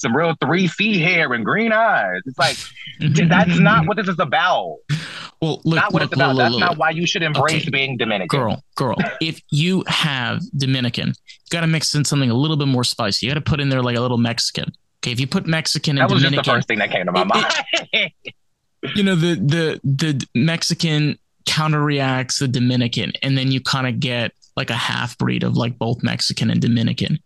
[0.00, 2.20] some real 3c hair and green eyes.
[2.26, 2.56] It's like
[3.28, 4.78] that's not what this is about.
[5.42, 6.35] Well look, not what look, it's about.
[6.35, 7.70] look, that's look, not why you should embrace okay.
[7.70, 8.40] being dominican.
[8.40, 12.68] Girl girl if you have dominican you got to mix in something a little bit
[12.68, 13.26] more spicy.
[13.26, 14.72] You got to put in there like a little mexican.
[15.02, 17.04] Okay if you put mexican and that was dominican just the first thing that came
[17.04, 17.54] to my it, mind.
[17.92, 18.12] It,
[18.96, 23.98] you know the the the mexican counter reacts the Dominican, and then you kind of
[24.00, 27.18] get like a half breed of like both Mexican and Dominican.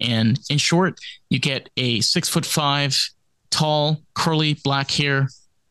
[0.00, 0.98] And in short,
[1.30, 2.98] you get a six foot five,
[3.50, 5.28] tall, curly, black hair,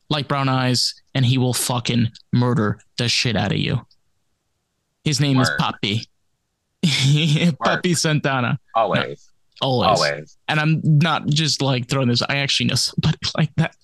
[0.10, 3.86] light brown eyes, and he will fucking murder the shit out of you.
[5.04, 5.44] His name Word.
[5.44, 6.08] is Poppy.
[7.64, 8.60] Poppy Santana.
[8.76, 9.30] Always.
[9.62, 9.88] No, always.
[9.88, 10.38] Always.
[10.48, 12.22] And I'm not just like throwing this.
[12.22, 13.76] I actually know somebody like that.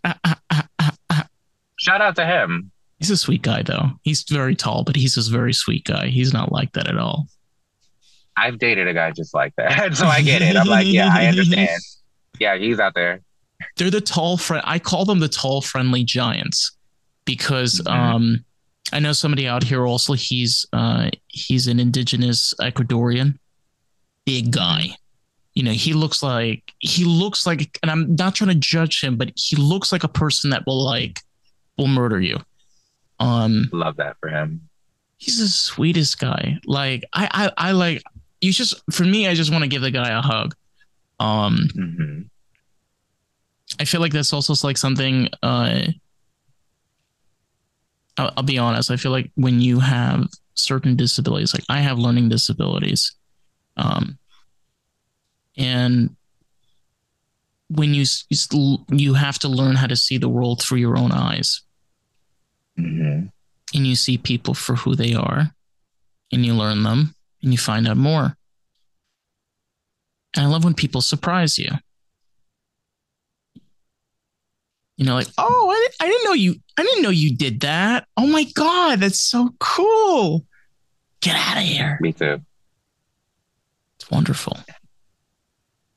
[1.78, 2.72] Shout out to him.
[3.00, 3.92] He's a sweet guy, though.
[4.04, 6.08] He's very tall, but he's a very sweet guy.
[6.08, 7.28] He's not like that at all.
[8.36, 10.56] I've dated a guy just like that, so I get it.
[10.56, 11.70] I'm like, yeah, I understand.
[12.40, 13.22] Yeah, he's out there.
[13.78, 14.64] They're the tall friend.
[14.66, 16.76] I call them the tall, friendly giants
[17.26, 17.94] because mm-hmm.
[17.94, 18.46] um,
[18.92, 20.14] I know somebody out here also.
[20.14, 23.38] He's uh, he's an indigenous Ecuadorian,
[24.26, 24.98] big guy.
[25.54, 29.16] You know, he looks like he looks like, and I'm not trying to judge him,
[29.16, 31.20] but he looks like a person that will like
[31.78, 32.40] will murder you.
[33.20, 34.68] Um, love that for him.
[35.18, 36.60] He's the sweetest guy.
[36.66, 38.04] Like I, I, I like
[38.44, 38.52] you.
[38.52, 40.56] Just for me, I just want to give the guy a hug.
[41.20, 42.22] Um, mm-hmm.
[43.80, 45.30] I feel like that's also like something.
[45.42, 45.88] Uh,
[48.18, 48.92] I'll, I'll be honest.
[48.92, 53.16] I feel like when you have certain disabilities, like I have learning disabilities,
[53.78, 54.18] um,
[55.58, 56.16] and
[57.70, 58.06] when you
[58.90, 61.62] you have to learn how to see the world through your own eyes
[62.78, 63.28] Mm-hmm.
[63.76, 65.54] And you see people for who they are
[66.32, 68.36] and you learn them and you find out more.
[70.36, 71.70] And I love when people surprise you.
[74.98, 78.08] You know, like, oh, I, I didn't know you, I didn't know you did that.
[78.16, 80.46] Oh my God, that's so cool.
[81.22, 81.98] Get out of here.
[82.02, 82.42] Me too.
[83.98, 84.58] It's wonderful.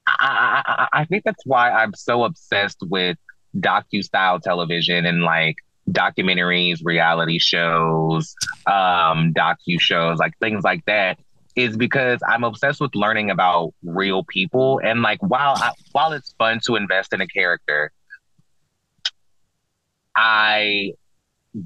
[0.06, 3.16] I, I, I think that's why I'm so obsessed with
[3.56, 5.56] docu style television and like
[5.90, 8.34] documentaries, reality shows,
[8.66, 11.18] um, docu shows, like things like that,
[11.56, 14.80] is because I'm obsessed with learning about real people.
[14.84, 17.90] And like while I, while it's fun to invest in a character,
[20.14, 20.92] I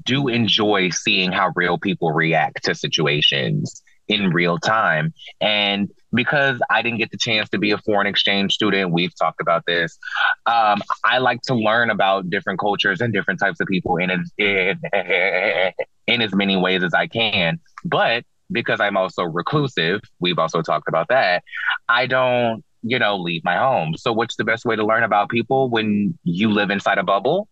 [0.03, 5.13] do enjoy seeing how real people react to situations in real time.
[5.39, 9.41] And because I didn't get the chance to be a foreign exchange student, we've talked
[9.41, 9.97] about this.
[10.45, 14.79] Um, I like to learn about different cultures and different types of people in in,
[16.07, 17.59] in as many ways as I can.
[17.85, 21.43] But because I'm also reclusive, we've also talked about that.
[21.87, 23.95] I don't, you know, leave my home.
[23.97, 27.47] So what's the best way to learn about people when you live inside a bubble?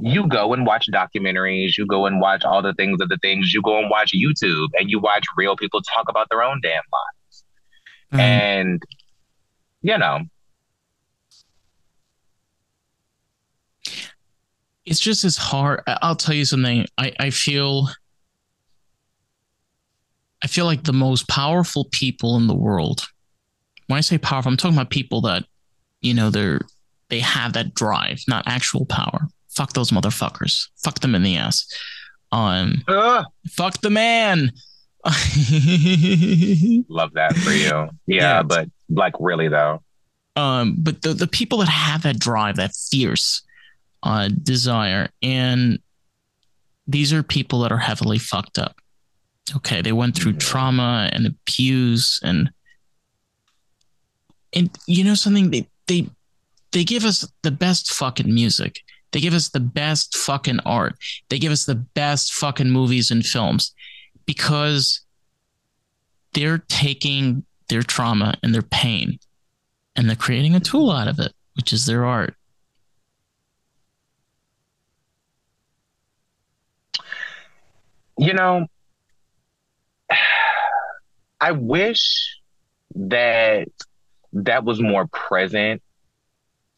[0.00, 3.52] You go and watch documentaries, you go and watch all the things of the things,
[3.52, 6.82] you go and watch YouTube and you watch real people talk about their own damn
[6.92, 7.44] lives.
[8.12, 8.18] Mm.
[8.18, 8.82] And
[9.82, 10.20] you know,
[14.86, 15.82] it's just as hard.
[15.86, 16.86] I'll tell you something.
[16.98, 17.88] I, I feel
[20.42, 23.06] I feel like the most powerful people in the world.
[23.86, 25.44] When I say powerful, I'm talking about people that,
[26.00, 26.60] you know, they're
[27.08, 29.28] they have that drive, not actual power.
[29.50, 30.68] Fuck those motherfuckers.
[30.82, 31.66] Fuck them in the ass.
[32.32, 33.24] Um, uh.
[33.50, 34.50] fuck the man.
[36.88, 37.66] Love that for you.
[37.66, 39.82] Yeah, yeah, but like really though.
[40.36, 43.42] Um, but the the people that have that drive, that fierce
[44.02, 45.80] uh, desire, and
[46.86, 48.76] these are people that are heavily fucked up.
[49.56, 52.50] Okay, they went through trauma and abuse and
[54.54, 56.06] and you know something they they
[56.70, 58.80] they give us the best fucking music.
[59.10, 60.96] They give us the best fucking art.
[61.28, 63.74] They give us the best fucking movies and films
[64.24, 65.00] because
[66.32, 69.18] they're taking their trauma and their pain
[69.96, 72.34] and they're creating a tool out of it, which is their art.
[78.18, 78.66] You know,
[81.40, 82.38] I wish
[82.94, 83.68] that
[84.32, 85.82] that was more present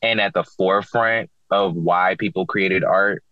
[0.02, 3.22] and at the forefront of why people created art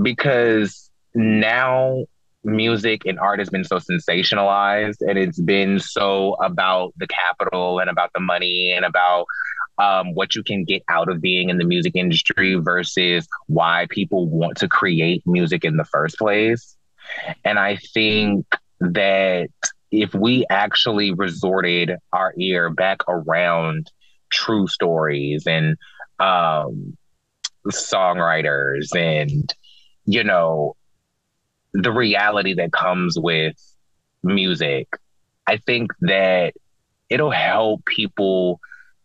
[0.00, 2.04] because now
[2.44, 7.90] music and art has been so sensationalized and it's been so about the capital and
[7.90, 9.26] about the money and about
[9.78, 14.28] um, what you can get out of being in the music industry versus why people
[14.28, 16.76] want to create music in the first place.
[17.44, 18.46] And I think
[18.80, 19.48] that
[19.90, 23.90] if we actually resorted our ear back around
[24.30, 25.76] true stories and
[26.18, 26.96] um,
[27.66, 29.54] songwriters and
[30.04, 30.74] you know
[31.74, 33.56] the reality that comes with
[34.22, 34.88] music
[35.46, 36.54] i think that
[37.10, 38.58] it'll help people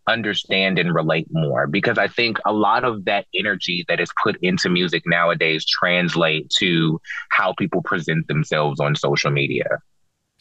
[0.08, 4.38] understand and relate more because i think a lot of that energy that is put
[4.42, 9.66] into music nowadays translate to how people present themselves on social media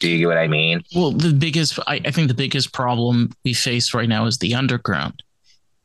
[0.03, 0.83] do you get what I mean?
[0.96, 4.53] Well, the biggest, I, I think the biggest problem we face right now is the
[4.57, 5.22] underground.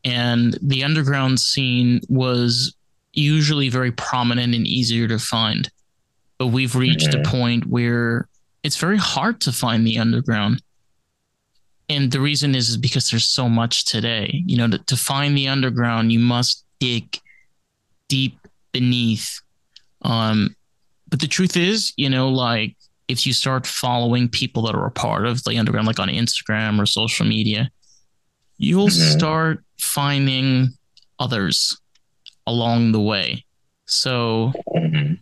[0.03, 2.75] And the underground scene was
[3.13, 5.69] usually very prominent and easier to find.
[6.39, 7.21] But we've reached mm-hmm.
[7.21, 8.27] a point where
[8.63, 10.63] it's very hard to find the underground.
[11.89, 14.43] And the reason is, is because there's so much today.
[14.45, 17.19] You know, to, to find the underground, you must dig
[18.09, 18.37] deep
[18.71, 19.41] beneath.
[20.01, 20.55] Um,
[21.09, 22.75] but the truth is, you know, like
[23.07, 26.79] if you start following people that are a part of the underground, like on Instagram
[26.79, 27.71] or social media,
[28.57, 29.17] you'll mm-hmm.
[29.17, 30.69] start finding
[31.19, 31.79] others
[32.45, 33.45] along the way.
[33.85, 35.13] So, mm-hmm.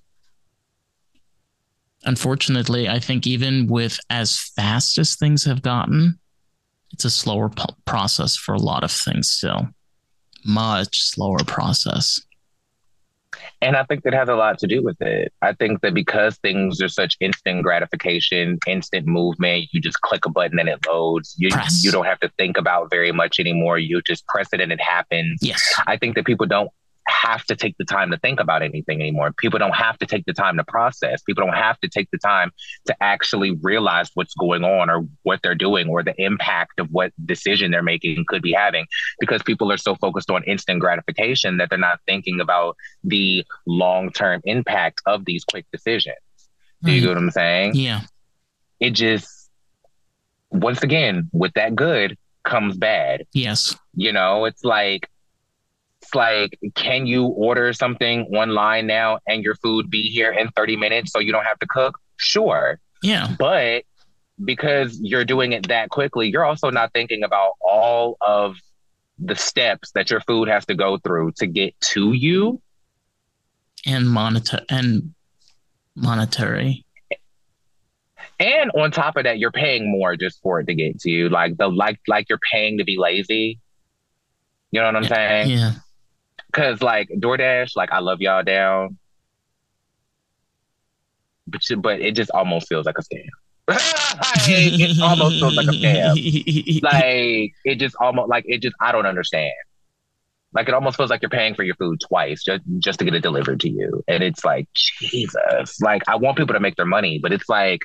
[2.05, 6.17] unfortunately, I think even with as fast as things have gotten,
[6.91, 9.69] it's a slower p- process for a lot of things still.
[10.45, 12.21] Much slower process.
[13.61, 15.33] And I think that has a lot to do with it.
[15.41, 20.29] I think that because things are such instant gratification, instant movement, you just click a
[20.29, 21.35] button and it loads.
[21.37, 21.83] You press.
[21.83, 23.77] you don't have to think about very much anymore.
[23.77, 25.39] You just press it and it happens.
[25.41, 25.61] Yes.
[25.87, 26.69] I think that people don't
[27.07, 29.31] have to take the time to think about anything anymore.
[29.33, 31.21] People don't have to take the time to process.
[31.21, 32.51] People don't have to take the time
[32.85, 37.11] to actually realize what's going on or what they're doing or the impact of what
[37.25, 38.85] decision they're making could be having
[39.19, 44.11] because people are so focused on instant gratification that they're not thinking about the long
[44.11, 46.15] term impact of these quick decisions.
[46.83, 47.75] Do you get what I'm saying?
[47.75, 48.01] Yeah.
[48.79, 49.49] It just,
[50.51, 53.25] once again, with that good comes bad.
[53.33, 53.75] Yes.
[53.95, 55.09] You know, it's like,
[56.13, 61.11] like, can you order something online now and your food be here in 30 minutes
[61.11, 61.99] so you don't have to cook?
[62.17, 62.79] Sure.
[63.01, 63.35] Yeah.
[63.39, 63.83] But
[64.43, 68.57] because you're doing it that quickly, you're also not thinking about all of
[69.17, 72.61] the steps that your food has to go through to get to you.
[73.85, 75.13] And monitor and
[75.95, 76.85] monetary.
[78.39, 81.29] And on top of that, you're paying more just for it to get to you.
[81.29, 83.59] Like the like like you're paying to be lazy.
[84.71, 85.49] You know what I'm yeah, saying?
[85.51, 85.71] Yeah.
[86.55, 88.97] Cause like DoorDash, like I love y'all down,
[91.47, 93.27] but but it just almost feels like a scam.
[93.67, 96.81] it almost feels like a scam.
[96.81, 99.51] like it just almost like it just I don't understand.
[100.53, 103.13] Like it almost feels like you're paying for your food twice just just to get
[103.15, 105.81] it delivered to you, and it's like Jesus.
[105.81, 107.81] Like I want people to make their money, but it's like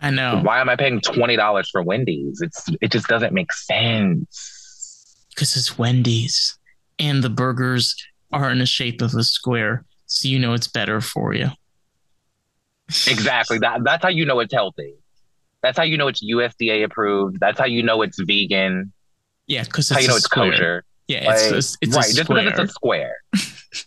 [0.00, 0.40] I know.
[0.42, 2.40] Why am I paying twenty dollars for Wendy's?
[2.40, 5.16] It's it just doesn't make sense.
[5.30, 6.58] Because it's Wendy's,
[6.98, 7.94] and the burgers
[8.32, 11.50] are in the shape of a square, so you know it's better for you.
[12.88, 13.58] Exactly.
[13.58, 14.94] That that's how you know it's healthy.
[15.62, 17.38] That's how you know it's USDA approved.
[17.40, 18.92] That's how you know it's vegan.
[19.46, 20.50] Yeah, because how you know it's square.
[20.52, 20.84] kosher.
[21.08, 22.14] Yeah, like, it's a, it's right.
[22.14, 23.16] just because it's a square.
[23.32, 23.86] it's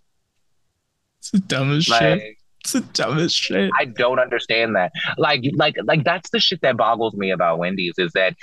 [1.31, 2.35] the dumbest like, shit.
[2.63, 3.71] It's the dumbest shit.
[3.79, 4.91] I don't understand that.
[5.17, 8.35] Like, like, like that's the shit that boggles me about Wendy's is that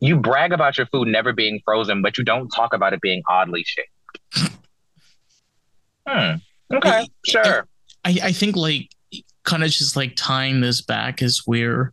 [0.00, 3.22] you brag about your food never being frozen, but you don't talk about it being
[3.28, 4.56] oddly shaped.
[6.06, 6.36] hmm.
[6.72, 7.08] Okay.
[7.26, 7.66] Sure.
[8.04, 8.88] I, I think like
[9.44, 11.92] kind of just like tying this back is where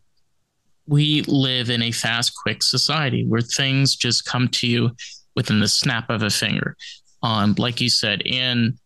[0.86, 4.90] we live in a fast, quick society where things just come to you
[5.36, 6.76] within the snap of a finger.
[7.22, 8.78] Um, like you said, and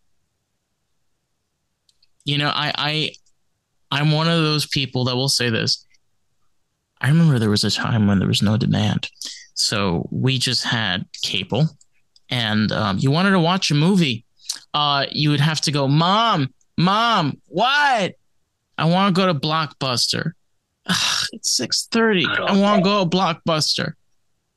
[2.25, 3.11] you know, I I
[3.91, 5.85] I'm one of those people that will say this.
[7.01, 9.09] I remember there was a time when there was no demand.
[9.55, 11.67] So we just had cable
[12.29, 14.25] and um, you wanted to watch a movie.
[14.73, 18.15] Uh, you would have to go, Mom, Mom, what?
[18.77, 20.31] I want to go to Blockbuster.
[20.87, 22.25] Ugh, it's 6:30.
[22.25, 23.93] I want to go to Blockbuster.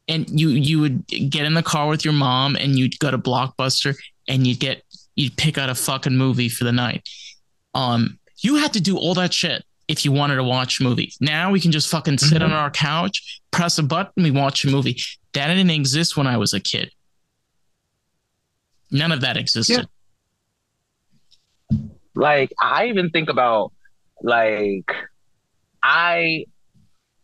[0.08, 3.18] And you you would get in the car with your mom and you'd go to
[3.18, 3.96] Blockbuster
[4.28, 4.82] and you'd get
[5.16, 7.08] you'd pick out a fucking movie for the night.
[7.76, 11.16] Um you had to do all that shit if you wanted to watch movies.
[11.20, 12.44] Now we can just fucking sit mm-hmm.
[12.44, 14.98] on our couch, press a button, we watch a movie.
[15.32, 16.90] That didn't exist when I was a kid.
[18.90, 19.88] None of that existed.
[21.70, 21.78] Yeah.
[22.14, 23.72] Like I even think about
[24.22, 24.90] like
[25.82, 26.46] I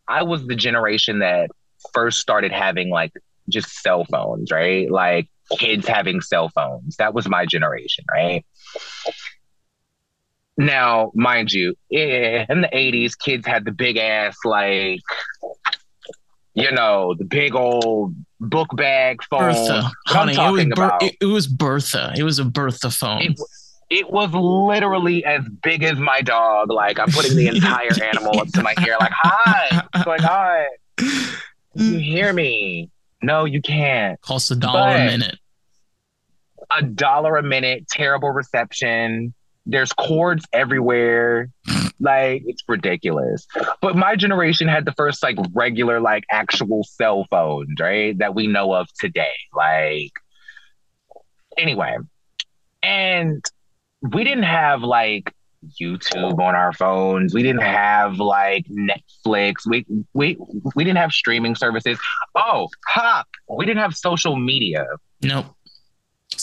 [0.06, 1.50] I was the generation that
[1.92, 3.12] first started having like
[3.48, 4.90] just cell phones, right?
[4.90, 5.28] Like
[5.58, 6.96] kids having cell phones.
[6.96, 8.44] That was my generation, right?
[10.62, 15.00] Now, mind you, in the 80s, kids had the big ass, like,
[16.54, 19.40] you know, the big old book bag phone.
[19.40, 22.14] Bertha, honey, it was, Ber- it, it, was Bertha.
[22.16, 23.22] It was a Bertha phone.
[23.22, 23.40] It,
[23.90, 26.70] it was literally as big as my dog.
[26.70, 29.82] Like I'm putting the entire animal up to my ear, like, hi.
[29.96, 30.66] It's like, hi.
[31.74, 32.88] You hear me?
[33.20, 34.20] No, you can't.
[34.20, 35.38] Costs a dollar a minute.
[36.70, 39.34] A dollar a minute, terrible reception.
[39.66, 41.48] There's cords everywhere.
[42.00, 43.46] like it's ridiculous.
[43.80, 48.16] But my generation had the first like regular, like actual cell phones, right?
[48.18, 49.34] That we know of today.
[49.54, 50.12] Like
[51.56, 51.96] anyway.
[52.82, 53.44] And
[54.00, 55.32] we didn't have like
[55.80, 57.32] YouTube on our phones.
[57.32, 59.54] We didn't have like Netflix.
[59.66, 60.36] We we
[60.74, 61.98] we didn't have streaming services.
[62.34, 63.24] Oh, ha!
[63.48, 64.84] We didn't have social media.
[65.22, 65.46] Nope.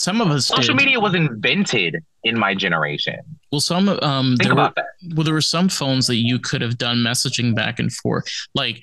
[0.00, 0.84] Some of us social did.
[0.84, 3.18] media was invented in my generation.
[3.52, 5.14] Well, some um Think there about were, that.
[5.14, 8.24] Well, there were some phones that you could have done messaging back and forth.
[8.54, 8.80] Like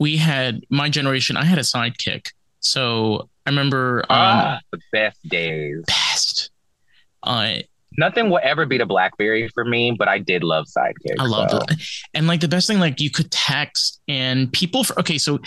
[0.00, 1.36] we had my generation.
[1.36, 5.84] I had a sidekick, so I remember um, ah the best days.
[5.86, 6.50] Best
[7.22, 7.58] uh,
[7.96, 11.16] Nothing will ever beat a BlackBerry for me, but I did love Sidekick.
[11.18, 11.58] I loved so.
[11.58, 11.82] it,
[12.14, 14.84] and like the best thing, like you could text and people.
[14.84, 15.38] For, okay, so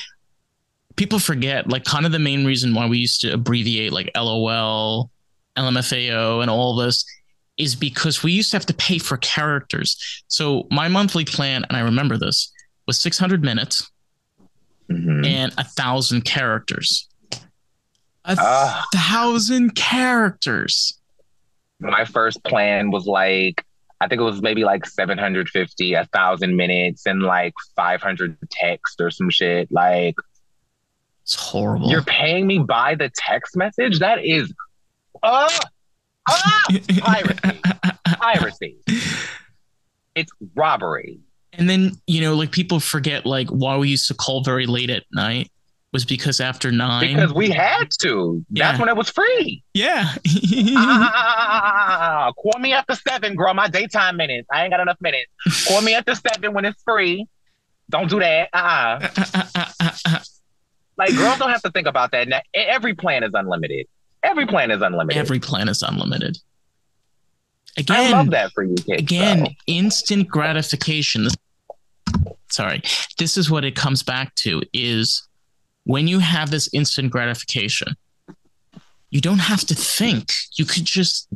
[0.95, 5.09] people forget like kind of the main reason why we used to abbreviate like LOL,
[5.57, 7.05] LMFAO, and all this
[7.57, 10.23] is because we used to have to pay for characters.
[10.27, 12.51] So my monthly plan, and I remember this,
[12.87, 13.89] was 600 minutes
[14.89, 15.25] mm-hmm.
[15.25, 17.07] and a thousand characters.
[18.25, 20.99] A uh, thousand characters
[21.81, 23.65] my first plan was like
[23.99, 29.11] I think it was maybe like 750, a thousand minutes and like 500 text or
[29.11, 29.71] some shit.
[29.71, 30.15] Like,
[31.23, 31.89] it's horrible.
[31.89, 33.99] You're paying me by the text message?
[33.99, 34.53] That is,
[35.23, 35.49] uh,
[36.29, 36.61] uh,
[36.99, 37.59] piracy.
[38.05, 38.77] piracy.
[40.15, 41.19] It's robbery.
[41.53, 44.89] And then, you know, like people forget like why we used to call very late
[44.89, 45.51] at night
[45.93, 48.67] was because after nine because we had to yeah.
[48.67, 50.13] that's when it was free yeah
[50.77, 55.29] ah, call me after seven girl my daytime minutes i ain't got enough minutes
[55.67, 57.27] call me after seven when it's free
[57.89, 60.19] don't do that uh-uh.
[61.01, 62.27] like girls don't have to think about that.
[62.27, 63.87] Now, every plan is unlimited.
[64.21, 65.19] Every plan is unlimited.
[65.19, 66.37] Every plan is unlimited.
[67.77, 71.27] Again i love that for you kids, again instant gratification.
[72.49, 72.81] Sorry.
[73.17, 75.25] This is what it comes back to is
[75.85, 77.95] when you have this instant gratification,
[79.09, 80.33] you don't have to think.
[80.55, 81.29] You could just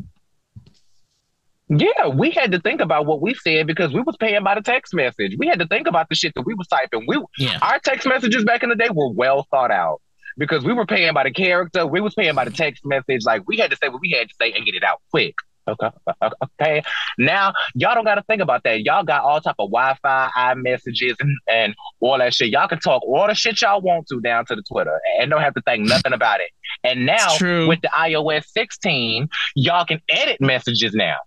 [1.70, 4.62] yeah, we had to think about what we said because we was paying by the
[4.62, 5.36] text message.
[5.38, 7.06] We had to think about the shit that we was typing.
[7.08, 7.58] We yeah.
[7.62, 10.02] our text messages back in the day were well thought out
[10.38, 11.88] because we were paying by the character.
[11.88, 13.26] We was paying by the text message.
[13.26, 15.36] Like we had to say what we had to say and get it out quick.
[15.68, 15.90] Okay.
[16.62, 16.84] Okay.
[17.18, 18.82] Now y'all don't got to think about that.
[18.82, 22.50] Y'all got all type of Wi-Fi, iMessages, and, and all that shit.
[22.50, 25.42] Y'all can talk all the shit y'all want to down to the Twitter, and don't
[25.42, 26.48] have to think nothing about it.
[26.84, 31.18] And now with the iOS 16, y'all can edit messages now.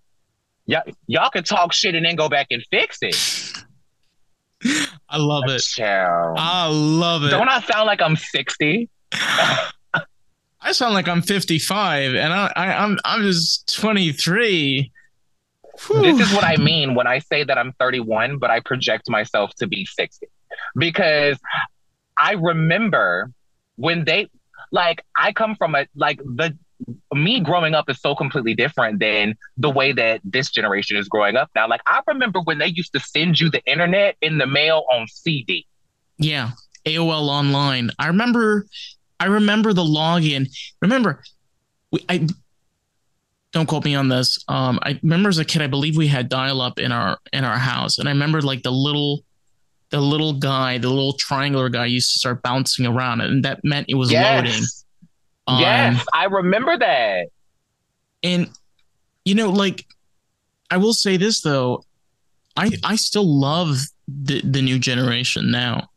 [0.68, 3.16] Y'all, y'all can talk shit and then go back and fix it.
[5.08, 5.62] I love it.
[5.62, 6.36] Child.
[6.38, 7.30] I love it.
[7.30, 8.90] Don't I sound like I'm 60?
[10.60, 14.92] I sound like I'm 55 and I, I am I'm, I'm just 23.
[15.86, 16.02] Whew.
[16.02, 19.54] This is what I mean when I say that I'm 31, but I project myself
[19.54, 20.26] to be 60.
[20.76, 21.38] Because
[22.18, 23.32] I remember
[23.76, 24.28] when they
[24.70, 26.58] like I come from a like the
[27.12, 31.36] me growing up is so completely different than the way that this generation is growing
[31.36, 31.68] up now.
[31.68, 35.06] Like I remember when they used to send you the internet in the mail on
[35.08, 35.66] CD.
[36.18, 36.50] Yeah.
[36.86, 37.90] AOL online.
[37.98, 38.66] I remember
[39.20, 40.48] I remember the login.
[40.80, 41.22] Remember,
[41.90, 42.26] we, I
[43.52, 44.42] don't quote me on this.
[44.48, 47.44] Um, I remember as a kid, I believe we had dial up in our in
[47.44, 49.24] our house, and I remember like the little
[49.90, 53.86] the little guy, the little triangular guy used to start bouncing around, and that meant
[53.88, 54.44] it was yes.
[54.44, 54.64] loading.
[55.48, 57.28] Um, yes, I remember that.
[58.22, 58.50] And
[59.24, 59.86] you know, like
[60.70, 61.82] I will say this though,
[62.56, 65.88] I I still love the the new generation now.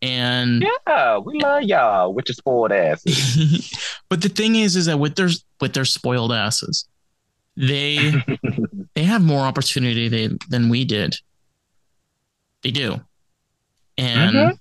[0.00, 3.72] And yeah, we love y'all with your spoiled asses.
[4.08, 5.28] but the thing is, is that with their
[5.60, 6.86] with their spoiled asses,
[7.56, 8.12] they
[8.94, 11.16] they have more opportunity they, than we did.
[12.62, 13.00] They do,
[13.98, 14.54] and mm-hmm.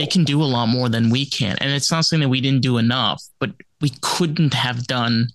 [0.00, 1.58] They can do a lot more than we can.
[1.60, 3.50] And it's not saying that we didn't do enough, but
[3.82, 5.28] we couldn't have done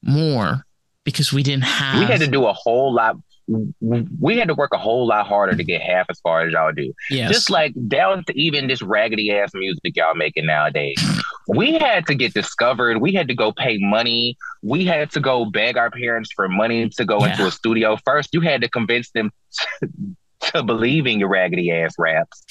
[0.00, 0.64] more
[1.02, 1.98] because we didn't have.
[1.98, 3.16] We had to do a whole lot
[3.80, 6.72] we had to work a whole lot harder to get half as far as y'all
[6.72, 6.92] do.
[7.10, 7.32] Yes.
[7.32, 10.96] Just like down to even this raggedy ass music y'all making nowadays.
[11.48, 12.98] we had to get discovered.
[12.98, 14.38] We had to go pay money.
[14.62, 17.32] We had to go beg our parents for money to go yeah.
[17.32, 17.98] into a studio.
[18.04, 19.32] First, you had to convince them
[20.42, 22.44] to believe in your raggedy ass raps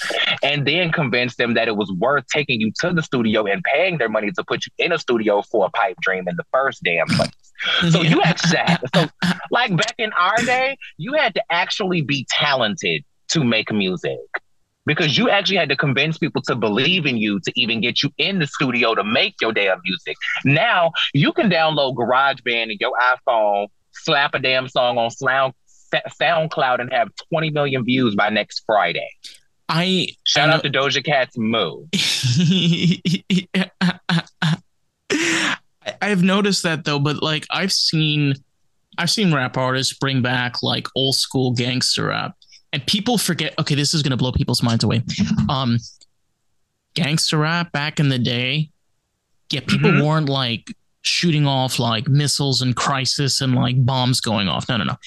[0.43, 3.97] and then convince them that it was worth taking you to the studio and paying
[3.97, 6.83] their money to put you in a studio for a pipe dream in the first
[6.83, 7.29] damn place.
[7.91, 8.57] So you actually
[8.95, 9.05] so
[9.51, 14.17] like back in our day, you had to actually be talented to make music.
[14.87, 18.09] Because you actually had to convince people to believe in you to even get you
[18.17, 20.17] in the studio to make your damn music.
[20.43, 25.11] Now you can download GarageBand in your iPhone, slap a damn song on
[25.91, 29.09] SoundCloud and have 20 million views by next Friday.
[29.69, 31.85] I shout I out to Doja Cat's Moo.
[36.01, 38.35] I've noticed that though, but like I've seen
[38.97, 42.35] I've seen rap artists bring back like old school gangster rap.
[42.73, 45.03] And people forget, okay, this is gonna blow people's minds away.
[45.49, 45.77] Um
[46.93, 48.69] gangster rap back in the day,
[49.51, 50.05] yeah, people mm-hmm.
[50.05, 54.67] weren't like shooting off like missiles and crisis and like bombs going off.
[54.67, 54.97] No, no, no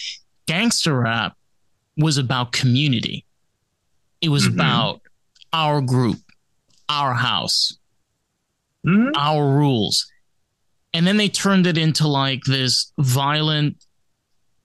[0.47, 1.36] gangster rap
[1.97, 3.24] was about community.
[4.20, 4.55] It was mm-hmm.
[4.55, 5.01] about
[5.53, 6.18] our group,
[6.88, 7.78] our house,
[8.86, 9.11] mm-hmm.
[9.16, 10.11] our rules.
[10.92, 13.76] And then they turned it into like this violent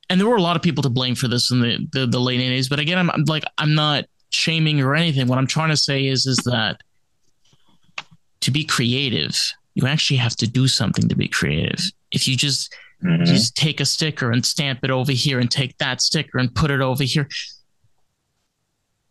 [0.09, 2.19] and there were a lot of people to blame for this in the, the, the
[2.19, 2.67] late 80s.
[2.67, 5.27] But again, I'm, I'm like I'm not shaming or anything.
[5.27, 6.81] What I'm trying to say is is that
[8.41, 9.37] to be creative,
[9.75, 11.79] you actually have to do something to be creative.
[12.11, 12.73] If you just
[13.03, 13.25] Mm-hmm.
[13.25, 16.69] Just take a sticker and stamp it over here and take that sticker and put
[16.69, 17.27] it over here.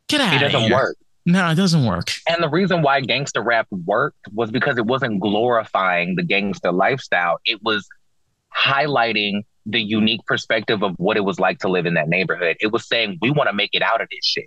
[0.09, 0.35] Get out.
[0.35, 0.75] It doesn't here.
[0.75, 0.97] work.
[1.25, 2.11] No, it doesn't work.
[2.27, 7.39] And the reason why gangster rap worked was because it wasn't glorifying the gangster lifestyle.
[7.45, 7.87] It was
[8.57, 12.57] highlighting the unique perspective of what it was like to live in that neighborhood.
[12.61, 14.47] It was saying we want to make it out of this shit.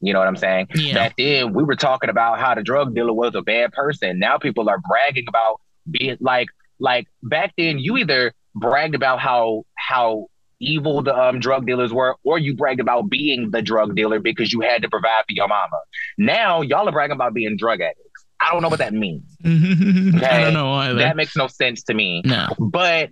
[0.00, 0.68] You know what I'm saying?
[0.74, 0.94] Yeah.
[0.94, 4.18] Back then, we were talking about how the drug dealer was a bad person.
[4.18, 5.60] Now people are bragging about
[5.90, 10.26] being like, like back then, you either bragged about how how
[10.60, 14.52] evil the um, drug dealers were, or you bragged about being the drug dealer because
[14.52, 15.80] you had to provide for your mama.
[16.18, 17.98] Now y'all are bragging about being drug addicts.
[18.40, 19.36] I don't know what that means.
[19.44, 20.26] Okay?
[20.26, 20.98] I don't know either.
[20.98, 22.22] That makes no sense to me.
[22.24, 22.48] No.
[22.58, 23.10] But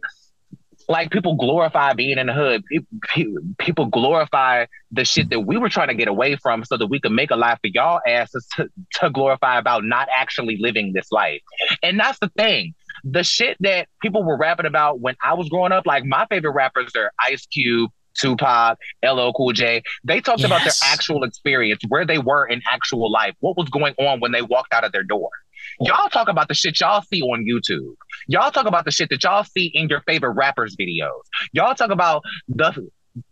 [0.88, 2.64] like people glorify being in the hood.
[3.58, 7.00] People glorify the shit that we were trying to get away from so that we
[7.00, 11.12] could make a life for y'all asses to, to glorify about not actually living this
[11.12, 11.42] life.
[11.80, 12.74] And that's the thing
[13.04, 16.52] the shit that people were rapping about when I was growing up, like my favorite
[16.52, 19.82] rappers are Ice Cube, Tupac, LL Cool J.
[20.04, 20.48] They talked yes.
[20.48, 24.32] about their actual experience, where they were in actual life, what was going on when
[24.32, 25.30] they walked out of their door.
[25.80, 27.94] Y'all talk about the shit y'all see on YouTube.
[28.26, 31.20] Y'all talk about the shit that y'all see in your favorite rappers' videos.
[31.52, 32.88] Y'all talk about the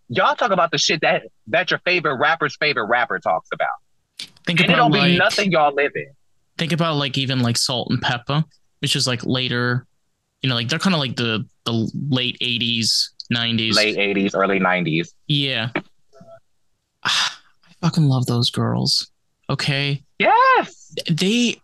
[0.08, 3.68] y'all talk about the shit that that your favorite rapper's favorite rapper talks about.
[4.46, 6.10] Think and about it'll like, be nothing y'all live in.
[6.56, 8.44] Think about like even like Salt-N-Pepa
[8.80, 9.86] which is like later,
[10.42, 13.74] you know, like they're kind of like the the late 80s, 90s.
[13.74, 15.12] Late 80s, early 90s.
[15.26, 15.70] Yeah.
[17.02, 17.30] I
[17.80, 19.10] fucking love those girls.
[19.50, 20.02] Okay.
[20.18, 20.94] Yes.
[21.10, 21.60] They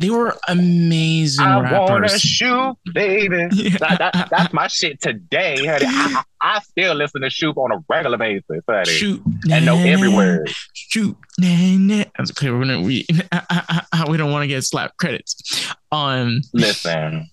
[0.00, 1.90] they were amazing I rappers.
[1.90, 3.48] wanna shoop, baby.
[3.60, 3.76] Yeah.
[3.78, 5.84] That, that, that's my shit today, honey.
[5.86, 8.90] I, I, still listen to Shoop on a regular basis, honey.
[8.90, 10.50] Shoop and know every word.
[10.72, 12.04] Shoot, nah, nah.
[12.16, 12.50] That's okay.
[12.50, 15.70] We're gonna we ah, ah, ah, we don't want to get slap credits.
[15.92, 17.28] Um, listen.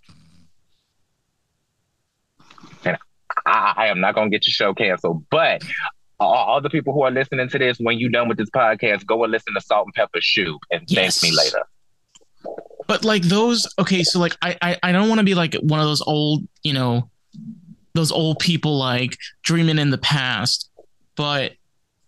[2.84, 2.98] And
[3.46, 5.64] I, I am not gonna get your show canceled, but
[6.20, 9.24] all the people who are listening to this, when you're done with this podcast, go
[9.24, 11.22] and listen to Salt and Pepper Shoop and yes.
[11.22, 11.64] thank me later.
[12.88, 15.80] But like those, okay, so like I I, I don't want to be like one
[15.80, 17.10] of those old, you know,
[17.94, 20.70] those old people like dreaming in the past,
[21.16, 21.54] but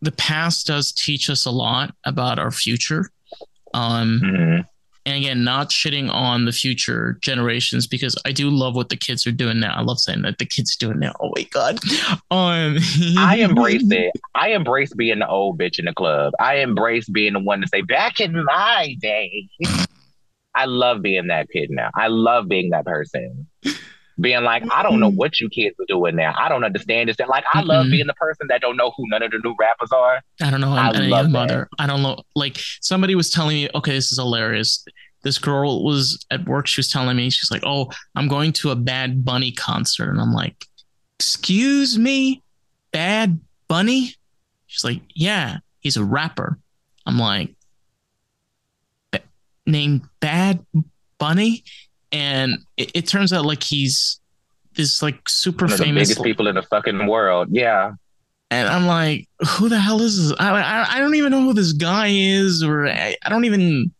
[0.02, 3.10] the past does teach us a lot about our future.
[3.74, 4.62] Um, mm-hmm.
[5.06, 9.28] and again not shitting on the future generations because i do love what the kids
[9.28, 9.76] are doing now.
[9.76, 11.14] I love saying that the kids are doing now.
[11.20, 11.78] Oh my god.
[12.32, 12.78] Um
[13.20, 16.34] i embrace it i embrace being the old bitch in the club.
[16.40, 19.48] I embrace being the one to say back in my day
[20.56, 23.48] i love being that kid now i love being that person
[24.20, 26.34] being like, I don't know what you kids are doing now.
[26.38, 27.18] I don't understand this.
[27.20, 27.92] Like, I love mm-hmm.
[27.92, 30.22] being the person that don't know who none of the new rappers are.
[30.42, 31.70] I don't know I any of mother.
[31.78, 32.22] I don't know.
[32.36, 34.84] Like somebody was telling me, okay, this is hilarious.
[35.24, 36.68] This girl was at work.
[36.68, 40.22] She was telling me, she's like, oh, I'm going to a Bad Bunny concert, and
[40.22, 40.66] I'm like,
[41.18, 42.42] excuse me,
[42.92, 44.16] Bad Bunny?
[44.68, 46.58] She's like, yeah, he's a rapper.
[47.06, 47.54] I'm like,
[49.72, 50.66] named Bad
[51.18, 51.64] Bunny?
[52.12, 54.20] and it, it turns out like he's
[54.76, 57.50] this like super One of famous the biggest people in the fucking world.
[57.52, 57.94] Yeah.
[58.52, 60.38] And I'm like, who the hell is this?
[60.40, 63.92] I, I, I don't even know who this guy is, or I, I don't even.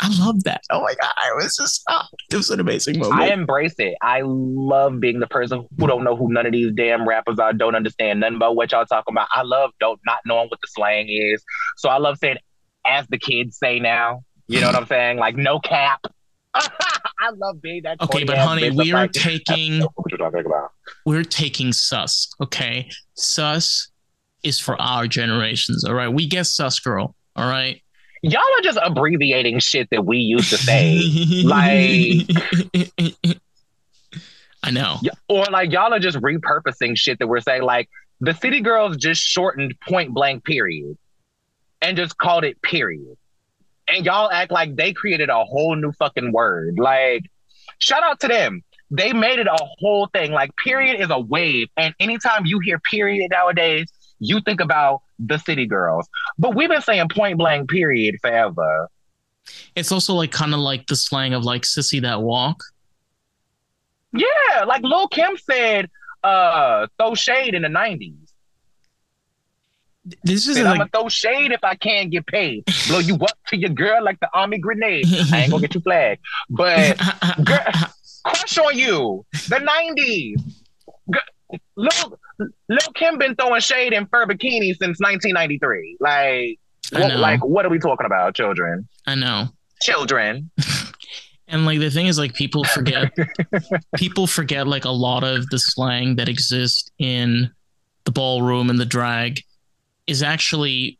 [0.00, 0.62] I love that.
[0.70, 3.20] Oh my god, it was just oh, it was an amazing moment.
[3.20, 3.94] I embrace it.
[4.02, 7.52] I love being the person who don't know who none of these damn rappers are,
[7.52, 9.28] don't understand nothing about what y'all talking about.
[9.32, 11.44] I love don't not knowing what the slang is.
[11.76, 12.38] So I love saying,
[12.86, 14.24] as the kids say now.
[14.48, 15.18] You know what I'm saying?
[15.18, 16.04] Like no cap.
[16.54, 18.00] I love being that.
[18.02, 19.80] Okay, but honey, we are like, taking.
[19.80, 20.72] What you're talking about?
[21.06, 22.30] We're taking sus.
[22.40, 23.88] Okay, sus
[24.42, 25.84] is for our generations.
[25.84, 27.14] All right, we get sus girl.
[27.36, 27.80] All right.
[28.22, 31.00] Y'all are just abbreviating shit that we used to say.
[31.44, 32.28] like.
[34.64, 34.98] I know.
[35.28, 37.62] Or like y'all are just repurposing shit that we're saying.
[37.62, 37.88] Like
[38.20, 40.96] the City Girls just shortened point blank period
[41.80, 43.16] and just called it period
[43.88, 46.78] and y'all act like they created a whole new fucking word.
[46.78, 47.30] Like,
[47.78, 48.62] shout out to them.
[48.90, 50.32] They made it a whole thing.
[50.32, 51.68] Like, period is a wave.
[51.76, 56.08] And anytime you hear period nowadays, you think about the city girls.
[56.38, 58.88] But we've been saying point blank period forever.
[59.74, 62.62] It's also like kind of like the slang of like sissy that walk.
[64.12, 65.90] Yeah, like Lil Kim said,
[66.22, 68.21] uh, throw shade in the 90s.
[70.24, 72.64] This is like, I'm gonna throw shade if I can't get paid.
[72.88, 75.06] Blow you up to your girl like the army grenade.
[75.32, 76.98] I ain't gonna get you flagged, but
[77.44, 77.64] girl,
[78.24, 79.24] crush on you.
[79.32, 80.42] The '90s.
[81.76, 85.98] Lil, Lil Kim been throwing shade in fur bikinis since 1993.
[86.00, 86.58] Like,
[86.92, 88.88] what, like what are we talking about, children?
[89.06, 89.48] I know,
[89.80, 90.50] children.
[91.48, 93.12] And like the thing is, like people forget,
[93.96, 97.50] people forget like a lot of the slang that exists in
[98.04, 99.42] the ballroom and the drag
[100.06, 100.98] is actually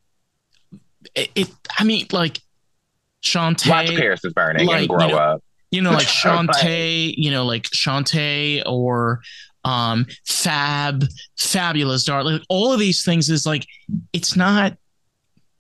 [1.15, 1.49] it, it
[1.79, 2.41] I mean, like
[3.23, 3.69] Shantae.
[3.69, 5.45] Watch Paris is burning like, and grow you know, up.
[5.71, 9.21] You know, like Shantae, you know, like Shantae or
[9.65, 11.05] um Fab,
[11.39, 12.25] Fabulous Dark.
[12.25, 13.67] Like all of these things is like
[14.13, 14.77] it's not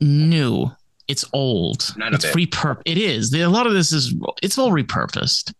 [0.01, 0.71] new.
[1.09, 1.93] It's old.
[1.97, 2.83] None it's repurposed.
[2.87, 3.35] It is.
[3.35, 5.53] A lot of this is it's all repurposed.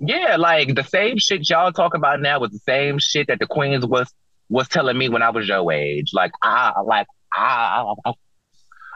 [0.00, 3.46] Yeah, like the same shit y'all talk about now was the same shit that the
[3.46, 4.12] Queens was
[4.48, 6.10] was telling me when I was your age.
[6.12, 8.12] Like I like I, I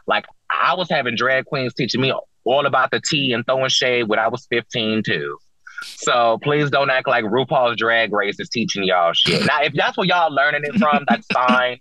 [0.06, 2.12] like I was having drag queens teaching me
[2.44, 5.38] all about the tea and throwing shade when I was 15 too.
[5.82, 9.46] So please don't act like RuPaul's Drag Race is teaching y'all shit.
[9.46, 11.78] Now, if that's where y'all learning it from, that's fine.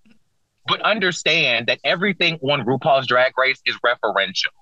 [0.67, 4.53] But understand that everything on RuPaul's Drag Race is referential.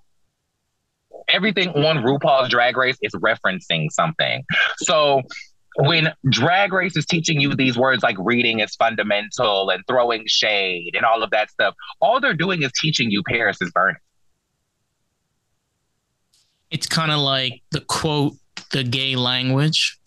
[1.27, 4.43] Everything on RuPaul's Drag Race is referencing something.
[4.77, 5.21] So
[5.77, 10.95] when drag race is teaching you these words like reading is fundamental and throwing shade
[10.95, 13.97] and all of that stuff, all they're doing is teaching you Paris is burning.
[16.71, 18.33] It's kind of like the quote,
[18.71, 19.97] the gay language.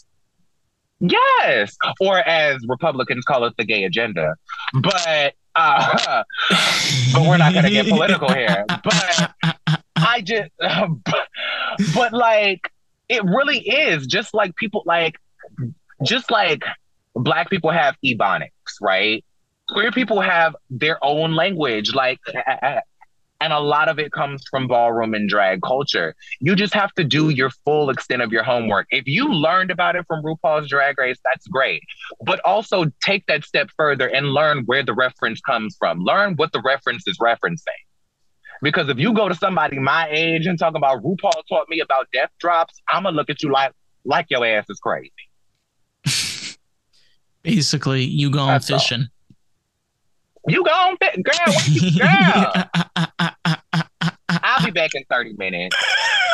[0.99, 4.35] Yes, or as Republicans call it, the gay agenda.
[4.75, 6.25] But uh,
[7.13, 8.65] but we're not going to get political here.
[8.69, 9.33] But
[9.97, 11.29] I just, but,
[11.95, 12.71] but like,
[13.09, 15.17] it really is just like people like
[16.05, 16.63] just like
[17.15, 18.49] black people have ebonics,
[18.81, 19.25] right?
[19.69, 22.19] Queer people have their own language, like,
[23.41, 26.15] and a lot of it comes from ballroom and drag culture.
[26.41, 28.87] You just have to do your full extent of your homework.
[28.91, 31.83] If you learned about it from RuPaul's Drag Race, that's great.
[32.25, 36.01] But also take that step further and learn where the reference comes from.
[36.01, 37.81] Learn what the reference is referencing.
[38.63, 42.09] Because if you go to somebody my age and talk about RuPaul taught me about
[42.13, 43.73] death drops, I'm gonna look at you like
[44.05, 45.13] like your ass is crazy.
[47.43, 49.03] Basically, you gone That's fishing.
[49.03, 50.53] All.
[50.53, 51.55] You gone fit, girl.
[51.99, 52.53] girl.
[54.29, 55.77] I'll be back in 30 minutes.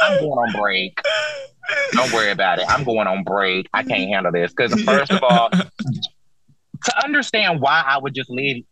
[0.02, 1.00] I'm going on break.
[1.92, 2.66] Don't worry about it.
[2.68, 3.68] I'm going on break.
[3.72, 4.52] I can't handle this.
[4.52, 8.64] Because first of all, to understand why I would just leave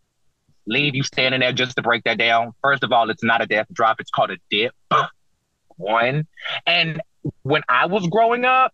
[0.67, 2.53] leave you standing there just to break that down.
[2.61, 4.73] First of all, it's not a death drop, it's called a dip.
[5.77, 6.27] One.
[6.65, 7.01] And
[7.43, 8.73] when I was growing up,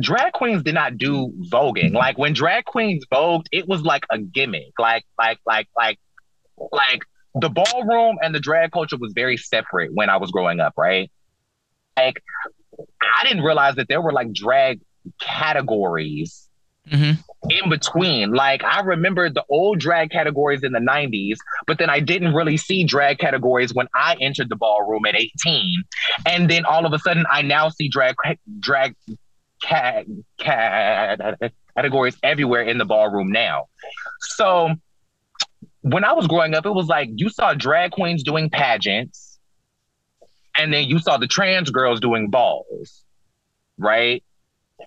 [0.00, 1.92] drag queens did not do voguing.
[1.92, 4.72] Like when drag queens vogued, it was like a gimmick.
[4.78, 5.98] Like, like, like, like,
[6.72, 7.02] like
[7.34, 11.10] the ballroom and the drag culture was very separate when I was growing up, right?
[11.96, 12.22] Like
[12.78, 14.80] I didn't realize that there were like drag
[15.20, 16.48] categories
[16.88, 17.20] mm-hmm.
[17.50, 18.32] in between.
[18.32, 21.36] Like I remember the old drag categories in the 90s,
[21.66, 25.82] but then I didn't really see drag categories when I entered the ballroom at 18.
[26.26, 28.16] And then all of a sudden I now see drag
[28.58, 28.94] drag
[29.60, 30.06] cat,
[30.38, 31.20] cat
[31.76, 33.68] categories everywhere in the ballroom now.
[34.20, 34.70] So
[35.82, 39.38] when I was growing up, it was like you saw drag queens doing pageants,
[40.56, 43.04] and then you saw the trans girls doing balls,
[43.78, 44.22] right?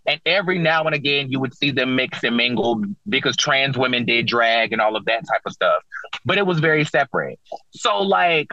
[0.06, 4.06] And every now and again, you would see them mix and mingle because trans women
[4.06, 5.84] did drag and all of that type of stuff.
[6.26, 7.40] But it was very separate.
[7.72, 8.48] So, like,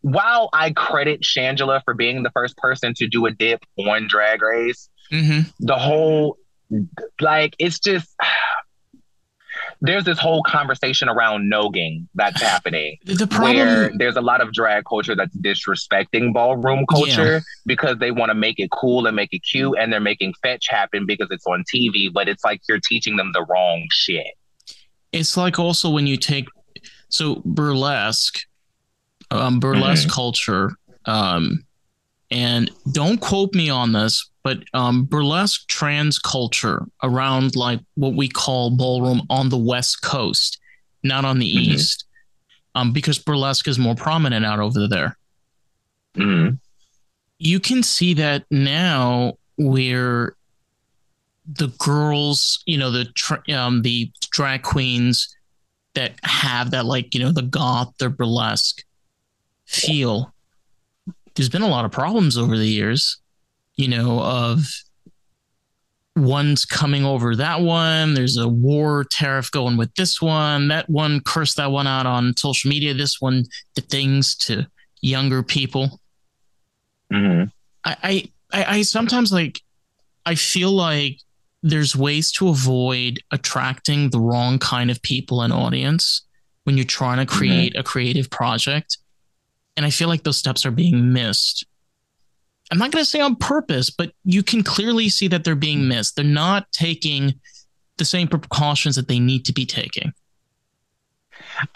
[0.00, 4.42] while I credit Shangela for being the first person to do a dip on Drag
[4.42, 5.48] Race, mm-hmm.
[5.60, 6.38] the whole,
[7.20, 8.08] like, it's just
[9.80, 13.56] there's this whole conversation around nogging that's happening the problem...
[13.56, 17.40] where there's a lot of drag culture that's disrespecting ballroom culture yeah.
[17.66, 20.66] because they want to make it cool and make it cute and they're making fetch
[20.68, 24.34] happen because it's on TV, but it's like you're teaching them the wrong shit.
[25.12, 26.48] It's like also when you take
[27.08, 28.40] so burlesque,
[29.30, 30.14] um, burlesque mm-hmm.
[30.14, 30.72] culture,
[31.04, 31.64] um,
[32.30, 38.28] and don't quote me on this, but um, burlesque trans culture around like what we
[38.28, 40.58] call ballroom on the West Coast,
[41.02, 41.72] not on the mm-hmm.
[41.72, 42.06] East,
[42.74, 45.16] um, because burlesque is more prominent out over there.
[46.16, 46.56] Mm-hmm.
[47.38, 50.34] You can see that now where
[51.50, 55.34] the girls, you know, the tra- um, the drag queens
[55.94, 58.84] that have that like you know the goth, the burlesque
[59.68, 60.34] feel
[61.34, 63.18] there's been a lot of problems over the years,
[63.76, 64.64] you know, of
[66.16, 68.14] one's coming over that one.
[68.14, 70.68] There's a war tariff going with this one.
[70.68, 72.92] That one cursed that one out on social media.
[72.92, 73.44] This one
[73.74, 74.66] did things to
[75.00, 76.00] younger people.
[77.12, 77.44] Mm-hmm.
[77.84, 79.60] I, I, I sometimes like,
[80.26, 81.20] I feel like
[81.62, 86.22] there's ways to avoid attracting the wrong kind of people and audience
[86.64, 87.80] when you're trying to create mm-hmm.
[87.80, 88.98] a creative project.
[89.78, 91.64] And I feel like those steps are being missed.
[92.72, 95.86] I'm not going to say on purpose, but you can clearly see that they're being
[95.86, 96.16] missed.
[96.16, 97.34] They're not taking
[97.96, 100.12] the same precautions that they need to be taking.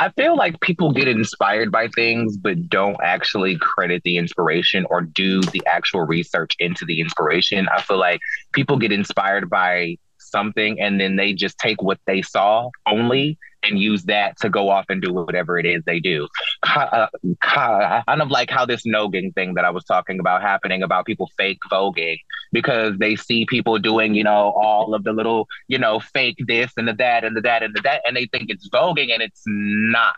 [0.00, 5.02] I feel like people get inspired by things, but don't actually credit the inspiration or
[5.02, 7.68] do the actual research into the inspiration.
[7.68, 8.18] I feel like
[8.52, 9.96] people get inspired by
[10.32, 14.68] something and then they just take what they saw only and use that to go
[14.68, 16.26] off and do whatever it is they do.
[16.64, 17.06] Uh,
[17.40, 21.30] kind of like how this nogging thing that I was talking about happening about people
[21.36, 22.16] fake voguing
[22.50, 26.72] because they see people doing, you know, all of the little, you know, fake this
[26.76, 29.22] and the that and the that and the that, and they think it's voguing and
[29.22, 30.14] it's not.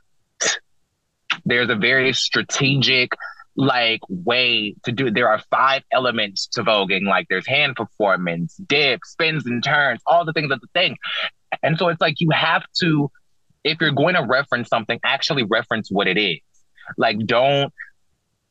[1.45, 3.11] There's a very strategic
[3.57, 5.14] like way to do it.
[5.14, 7.07] There are five elements to voguing.
[7.07, 10.96] Like there's hand performance, dips, spins and turns, all the things of the thing.
[11.62, 13.11] And so it's like you have to,
[13.62, 16.40] if you're going to reference something, actually reference what it is.
[16.98, 17.72] Like don't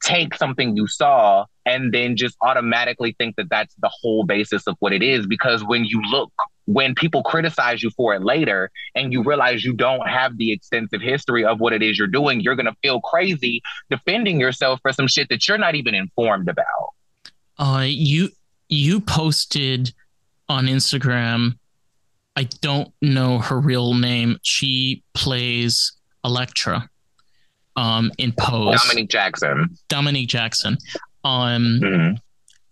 [0.01, 4.75] take something you saw and then just automatically think that that's the whole basis of
[4.79, 5.27] what it is.
[5.27, 6.31] Because when you look
[6.65, 11.01] when people criticize you for it later and you realize you don't have the extensive
[11.01, 14.93] history of what it is you're doing, you're going to feel crazy defending yourself for
[14.93, 16.93] some shit that you're not even informed about.
[17.57, 18.29] Uh, you
[18.69, 19.93] you posted
[20.49, 21.57] on Instagram.
[22.35, 24.39] I don't know her real name.
[24.41, 25.93] She plays
[26.25, 26.89] Elektra
[27.75, 28.81] um, in Pose.
[28.81, 29.77] Dominique Jackson.
[29.87, 30.77] Dominique Jackson.
[31.23, 32.13] Um, mm-hmm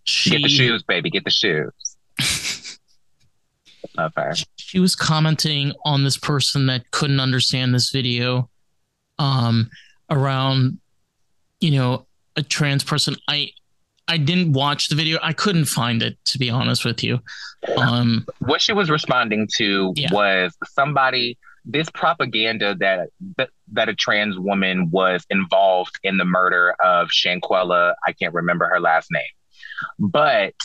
[0.04, 1.10] She, get the shoes, baby.
[1.10, 1.72] Get the shoes.
[3.98, 4.32] Okay.
[4.58, 8.50] She was commenting on this person that couldn't understand this video
[9.20, 9.70] um,
[10.10, 10.80] around,
[11.60, 13.16] you know, a trans person.
[13.28, 13.52] I
[14.08, 15.20] I didn't watch the video.
[15.22, 17.20] I couldn't find it to be honest with you.
[17.78, 20.10] Um, what she was responding to yeah.
[20.12, 26.76] was somebody this propaganda that, that that a trans woman was involved in the murder
[26.84, 27.94] of Shanquella.
[28.06, 29.24] I can't remember her last name,
[30.00, 30.56] but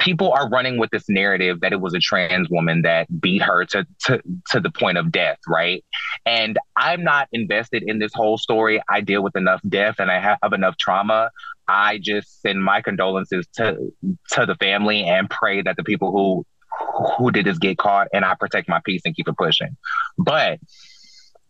[0.00, 3.64] people are running with this narrative that it was a trans woman that beat her
[3.66, 4.20] to, to
[4.50, 5.84] to the point of death, right?
[6.26, 8.82] And I'm not invested in this whole story.
[8.88, 11.30] I deal with enough death and I have enough trauma.
[11.68, 13.92] I just send my condolences to
[14.32, 16.44] to the family and pray that the people who
[17.18, 19.76] who did this get caught and I protect my peace and keep it pushing.
[20.18, 20.58] But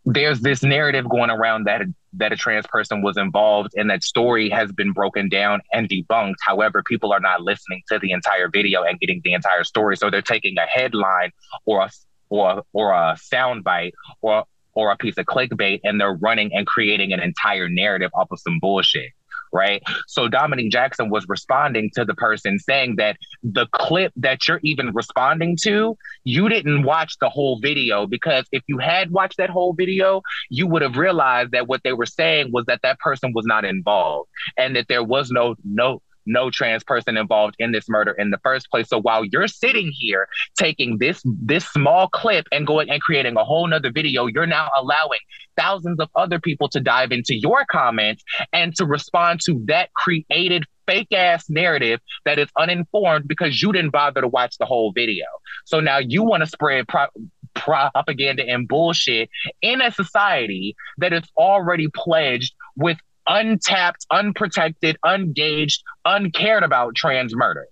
[0.05, 1.81] there's this narrative going around that
[2.13, 6.35] that a trans person was involved and that story has been broken down and debunked.
[6.45, 9.95] However, people are not listening to the entire video and getting the entire story.
[9.95, 11.31] So they're taking a headline
[11.65, 11.89] or a
[12.29, 13.91] or or a soundbite
[14.21, 18.27] or or a piece of clickbait and they're running and creating an entire narrative off
[18.31, 19.11] of some bullshit
[19.51, 19.81] right?
[20.07, 24.91] So Dominique Jackson was responding to the person saying that the clip that you're even
[24.93, 29.73] responding to, you didn't watch the whole video because if you had watched that whole
[29.73, 33.45] video, you would have realized that what they were saying was that that person was
[33.45, 38.11] not involved and that there was no no no trans person involved in this murder
[38.11, 38.89] in the first place.
[38.89, 43.43] So while you're sitting here taking this this small clip and going and creating a
[43.43, 45.19] whole nother video, you're now allowing
[45.57, 50.65] thousands of other people to dive into your comments and to respond to that created
[50.87, 55.25] fake ass narrative that is uninformed because you didn't bother to watch the whole video.
[55.65, 57.07] So now you want to spread pro-
[57.53, 59.29] propaganda and bullshit
[59.61, 62.97] in a society that is already pledged with
[63.27, 67.67] untapped, unprotected, ungaged, uncared about trans murder.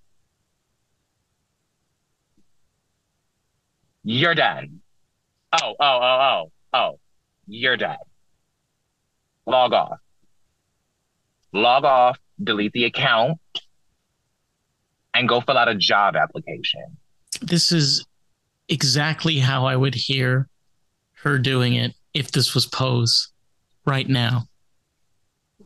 [4.04, 4.82] You're done.
[5.52, 7.00] Oh, oh, oh, oh, oh.
[7.48, 7.98] You're done.
[9.46, 10.00] Log off.
[11.52, 13.40] Log off, delete the account,
[15.16, 16.98] and go fill out a job application.
[17.42, 18.06] This is
[18.68, 20.48] exactly how I would hear
[21.24, 23.32] her doing it if this was Pose
[23.86, 24.48] right now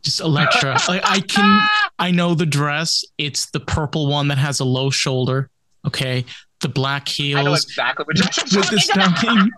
[0.03, 0.77] just Elektra.
[0.89, 1.67] I, I can.
[1.97, 3.03] I know the dress.
[3.17, 5.49] It's the purple one that has a low shoulder.
[5.87, 6.25] Okay,
[6.61, 7.39] the black heels.
[7.39, 8.17] I know exactly what
[8.51, 9.51] you're with the stocking,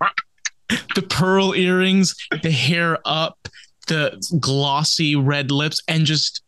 [0.96, 3.48] the pearl earrings, the hair up,
[3.88, 6.44] the glossy red lips, and just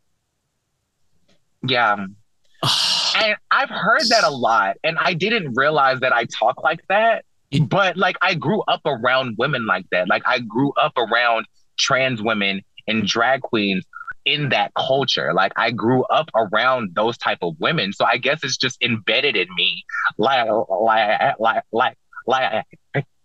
[1.67, 1.95] yeah.
[3.15, 7.25] and I've heard that a lot, and I didn't realize that I talk like that.
[7.61, 10.09] But like, I grew up around women like that.
[10.09, 11.45] Like, I grew up around
[11.77, 13.85] trans women and drag queens
[14.25, 15.33] in that culture.
[15.33, 19.35] Like I grew up around those type of women, so I guess it's just embedded
[19.35, 19.83] in me.
[20.17, 22.65] Like like like like like.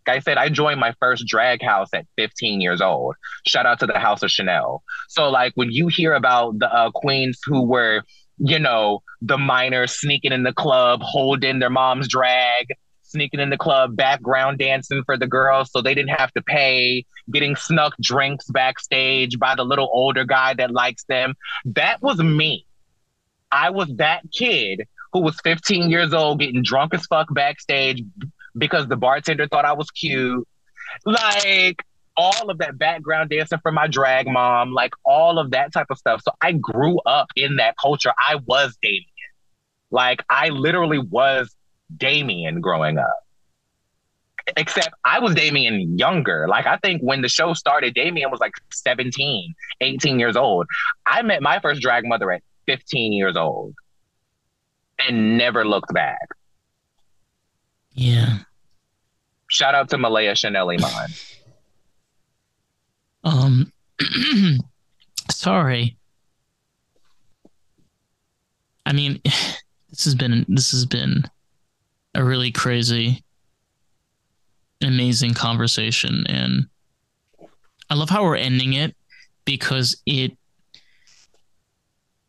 [0.09, 3.15] I said, I joined my first drag house at 15 years old.
[3.47, 4.83] Shout out to the House of Chanel.
[5.09, 8.03] So, like, when you hear about the uh, queens who were,
[8.39, 12.67] you know, the minors sneaking in the club, holding their mom's drag,
[13.13, 17.05] sneaking in the club, background dancing for the girls so they didn't have to pay,
[17.31, 21.35] getting snuck drinks backstage by the little older guy that likes them.
[21.65, 22.67] That was me.
[23.51, 28.03] I was that kid who was 15 years old getting drunk as fuck backstage
[28.57, 30.47] because the bartender thought I was cute.
[31.05, 31.85] Like
[32.17, 35.99] all of that background dancing for my drag mom, like all of that type of
[35.99, 36.23] stuff.
[36.25, 38.13] So I grew up in that culture.
[38.19, 39.05] I was Damien.
[39.91, 41.55] Like I literally was
[41.97, 43.18] Damien growing up.
[44.57, 46.47] Except I was Damien younger.
[46.49, 50.66] Like I think when the show started, Damien was like 17, 18 years old.
[51.07, 53.74] I met my first drag mother at 15 years old
[54.99, 56.28] and never looked back.
[57.93, 58.38] Yeah.
[59.49, 61.11] Shout out to Malaya Chanel Iman.
[63.24, 63.72] um
[65.30, 65.97] sorry.
[68.84, 69.20] I mean,
[69.90, 71.24] this has been this has been
[72.15, 73.23] a really crazy,
[74.83, 76.25] amazing conversation.
[76.29, 76.67] And
[77.89, 78.97] I love how we're ending it
[79.45, 80.37] because it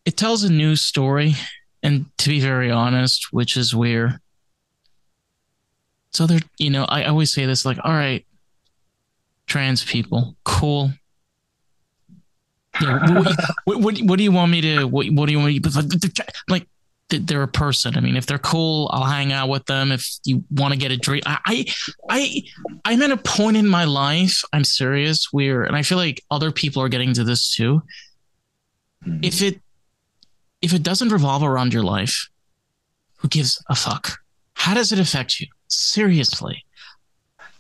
[0.06, 1.36] it tells a new story.
[1.82, 4.22] And to be very honest, which is where
[6.14, 8.26] so there, you know, I always say this like, all right,
[9.48, 10.92] trans people, cool.
[12.82, 14.86] Yeah, what, what, what, what, do you want me to?
[14.86, 16.26] What, what do you want me to?
[16.48, 16.68] Like,
[17.10, 17.96] they're a person.
[17.98, 19.92] I mean, if they're cool, I'll hang out with them.
[19.92, 21.66] If you want to get a drink, I,
[22.10, 22.44] I,
[22.86, 24.42] I, am at a point in my life.
[24.52, 25.32] I'm serious.
[25.32, 27.84] Where, and I feel like other people are getting to this too.
[29.06, 29.24] Mm-hmm.
[29.24, 29.62] If it,
[30.62, 32.30] if it doesn't revolve around your life,
[33.18, 34.20] who gives a fuck?
[34.56, 35.48] How does it affect you?
[35.68, 36.64] Seriously.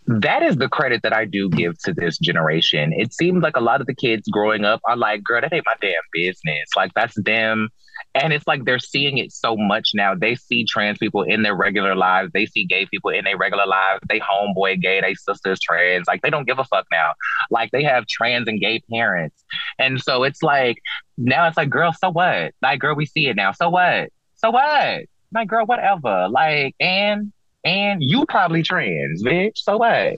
[0.07, 2.91] That is the credit that I do give to this generation.
[2.93, 5.65] It seems like a lot of the kids growing up are like, girl, that ain't
[5.65, 6.69] my damn business.
[6.75, 7.69] Like, that's them.
[8.15, 10.15] And it's like they're seeing it so much now.
[10.15, 12.31] They see trans people in their regular lives.
[12.33, 14.01] They see gay people in their regular lives.
[14.07, 16.07] They homeboy gay, they sisters trans.
[16.07, 17.13] Like, they don't give a fuck now.
[17.49, 19.43] Like, they have trans and gay parents.
[19.79, 20.77] And so it's like,
[21.17, 22.53] now it's like, girl, so what?
[22.61, 23.51] Like, girl, we see it now.
[23.51, 24.09] So what?
[24.35, 25.05] So what?
[25.33, 26.27] Like, girl, whatever.
[26.29, 27.31] Like, and
[27.63, 29.57] and you probably trans, bitch.
[29.57, 30.15] So what?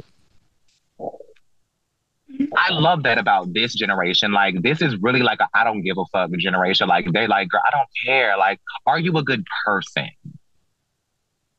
[2.57, 4.31] I love that about this generation.
[4.31, 6.87] Like, this is really like I don't give a fuck generation.
[6.87, 8.37] Like, they're like, girl, I don't care.
[8.37, 10.09] Like, are you a good person?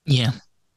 [0.05, 0.33] Yeah.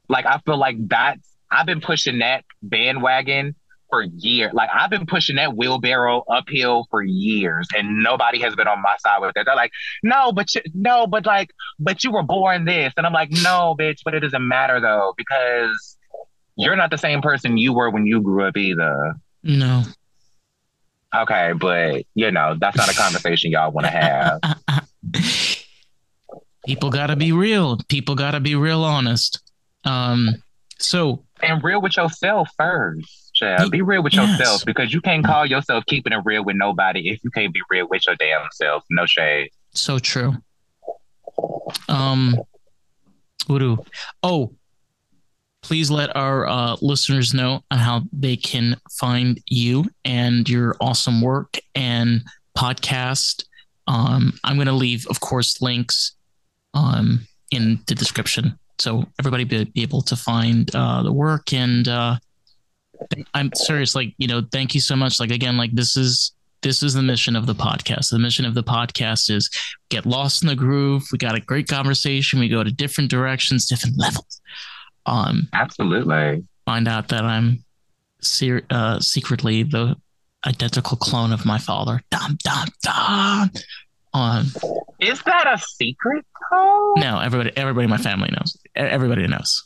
[0.07, 3.55] Like, I feel like that's I've been pushing that bandwagon
[3.89, 4.53] for years.
[4.53, 8.95] Like I've been pushing that wheelbarrow uphill for years, and nobody has been on my
[8.99, 9.45] side with it.
[9.45, 9.71] They're like,
[10.03, 13.75] no, but you, no, but like, but you were born this, and I'm like, no,
[13.79, 15.97] bitch, but it doesn't matter though because
[16.55, 19.15] you're not the same person you were when you grew up either.
[19.43, 19.83] No.
[21.15, 24.39] Okay, but you know that's not a conversation y'all want to have.
[26.65, 27.79] People gotta be real.
[27.87, 29.41] People gotta be real honest.
[29.85, 30.35] Um.
[30.77, 33.71] So and real with yourself first child.
[33.71, 34.37] Be real with yes.
[34.39, 37.61] yourself because you can't call yourself keeping it real with nobody if you can't be
[37.69, 38.83] real with your damn self.
[38.89, 39.49] No shade.
[39.71, 40.35] So true.
[41.87, 42.37] Um,
[43.47, 43.77] Uru.
[44.21, 44.53] Oh,
[45.61, 51.57] please let our uh, listeners know how they can find you and your awesome work
[51.75, 52.23] and
[52.57, 53.43] podcast.
[53.87, 56.13] Um, I'm going to leave, of course, links
[56.73, 61.87] um, in the description so everybody be, be able to find uh, the work and
[61.87, 62.15] uh,
[63.33, 63.95] I'm serious.
[63.95, 65.19] Like, you know, thank you so much.
[65.19, 68.11] Like, again, like this is this is the mission of the podcast.
[68.11, 69.49] The mission of the podcast is
[69.89, 71.03] get lost in the groove.
[71.11, 72.39] We got a great conversation.
[72.39, 74.41] We go to different directions, different levels.
[75.09, 76.43] Um, absolutely.
[76.65, 77.63] Find out that I'm
[78.69, 79.95] uh, secretly the
[80.45, 82.01] identical clone of my father.
[82.11, 83.51] Dum dum dum.
[84.13, 84.45] Um,
[84.99, 86.25] is that a secret?
[86.51, 86.93] Though?
[86.97, 88.57] No, everybody, everybody in my family knows.
[88.75, 89.63] Everybody knows.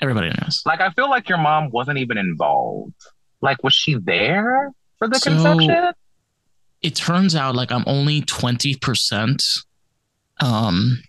[0.00, 0.62] Everybody knows.
[0.64, 2.94] Like I feel like your mom wasn't even involved.
[3.40, 5.92] Like was she there for the so, conception?
[6.82, 9.64] It turns out like I'm only 20%
[10.40, 11.02] um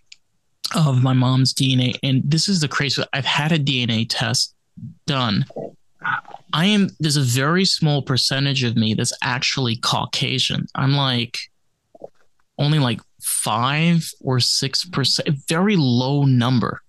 [0.74, 4.56] of my mom's DNA and this is the crazy I've had a DNA test
[5.06, 5.46] done.
[6.54, 10.68] I am there's a very small percentage of me that's actually Caucasian.
[10.76, 11.38] I'm like
[12.58, 16.82] only like 5 or 6%, very low number.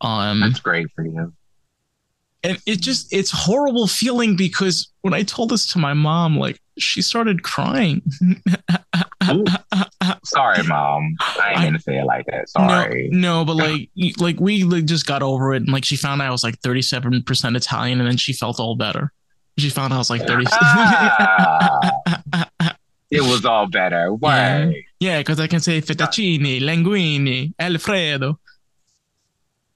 [0.00, 1.32] Um, That's great for you.
[2.44, 6.60] And it just, it's horrible feeling because when I told this to my mom, like
[6.78, 8.02] she started crying.
[10.24, 11.16] Sorry, mom.
[11.20, 12.48] I didn't say it like that.
[12.48, 13.08] Sorry.
[13.12, 16.22] No, no, but like, like we like, just got over it, and like she found
[16.22, 19.12] out I was like thirty-seven percent Italian, and then she felt all better.
[19.58, 20.46] She found out I was like thirty.
[20.50, 21.90] Ah,
[23.10, 24.12] it was all better.
[24.12, 24.84] Why?
[25.00, 28.38] Yeah, because yeah, I can say fettuccine, linguine, Alfredo.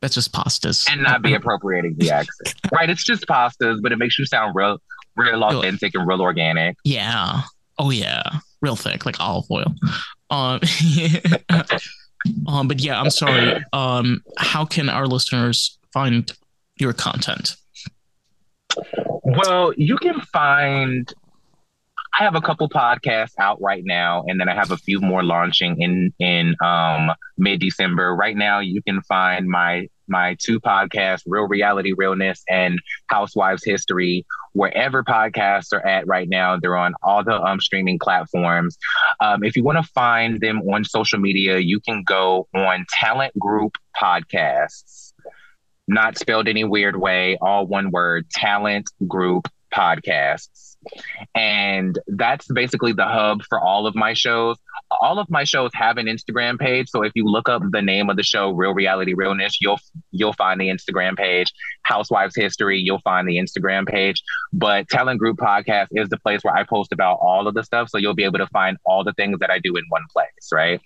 [0.07, 0.89] That's just pastas.
[0.89, 2.55] And not be appropriating the accent.
[2.73, 2.89] right.
[2.89, 4.79] It's just pastas, but it makes you sound real,
[5.17, 6.77] real authentic and real organic.
[6.85, 7.41] Yeah.
[7.77, 8.23] Oh yeah.
[8.63, 9.75] Real thick, like olive oil.
[10.31, 10.61] Um,
[12.47, 13.61] um but yeah, I'm sorry.
[13.73, 16.31] Um, how can our listeners find
[16.79, 17.57] your content?
[19.25, 21.13] Well, you can find
[22.17, 25.25] I have a couple podcasts out right now, and then I have a few more
[25.25, 28.15] launching in in um, mid December.
[28.15, 32.79] Right now, you can find my my two podcasts, Real Reality Realness and
[33.09, 36.59] Housewives History, wherever podcasts are at right now.
[36.59, 38.79] They're on all the um, streaming platforms.
[39.21, 43.39] Um, if you want to find them on social media, you can go on Talent
[43.39, 45.13] Group Podcasts.
[45.89, 50.76] Not spelled any weird way, all one word, Talent Group Podcasts
[51.35, 54.57] and that's basically the hub for all of my shows.
[55.01, 58.09] All of my shows have an Instagram page, so if you look up the name
[58.09, 59.81] of the show, Real Reality Realness, you'll
[60.13, 61.53] you'll find the Instagram page.
[61.87, 64.23] Housewives History, you'll find the Instagram page.
[64.53, 67.89] But Talent Group Podcast is the place where I post about all of the stuff,
[67.91, 70.51] so you'll be able to find all the things that I do in one place,
[70.53, 70.81] right?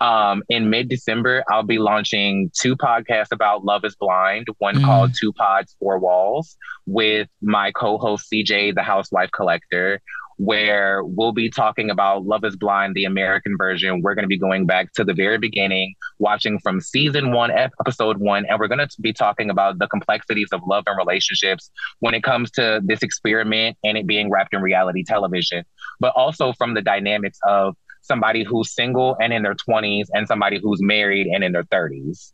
[0.00, 4.84] Um, in mid December, I'll be launching two podcasts about Love is Blind, one mm.
[4.84, 6.56] called Two Pods, Four Walls,
[6.86, 10.00] with my co host CJ, the Housewife Collector,
[10.36, 14.02] where we'll be talking about Love is Blind, the American version.
[14.02, 18.18] We're going to be going back to the very beginning, watching from season one, episode
[18.18, 21.70] one, and we're going to be talking about the complexities of love and relationships
[22.00, 25.64] when it comes to this experiment and it being wrapped in reality television,
[26.00, 30.58] but also from the dynamics of somebody who's single and in their 20s, and somebody
[30.60, 32.32] who's married and in their 30s.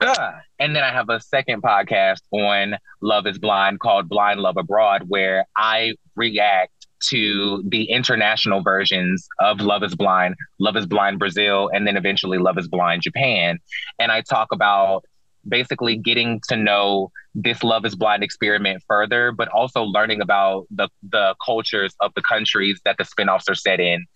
[0.00, 4.56] Uh, and then I have a second podcast on Love is Blind called Blind Love
[4.56, 6.72] Abroad, where I react
[7.08, 12.38] to the international versions of Love is Blind, Love is Blind Brazil, and then eventually
[12.38, 13.58] Love is Blind Japan.
[13.98, 15.04] And I talk about
[15.48, 20.88] basically getting to know this Love is Blind experiment further, but also learning about the
[21.02, 24.06] the cultures of the countries that the spinoffs are set in.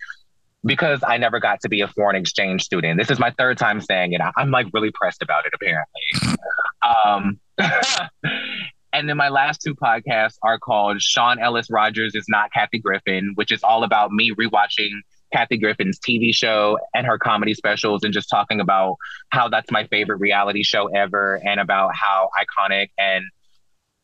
[0.64, 2.98] Because I never got to be a foreign exchange student.
[2.98, 4.20] This is my third time saying it.
[4.36, 6.38] I'm like really pressed about it, apparently.
[6.82, 7.40] Um,
[8.92, 13.32] and then my last two podcasts are called Sean Ellis Rogers is Not Kathy Griffin,
[13.36, 14.90] which is all about me rewatching
[15.32, 18.96] Kathy Griffin's TV show and her comedy specials and just talking about
[19.30, 23.24] how that's my favorite reality show ever and about how iconic and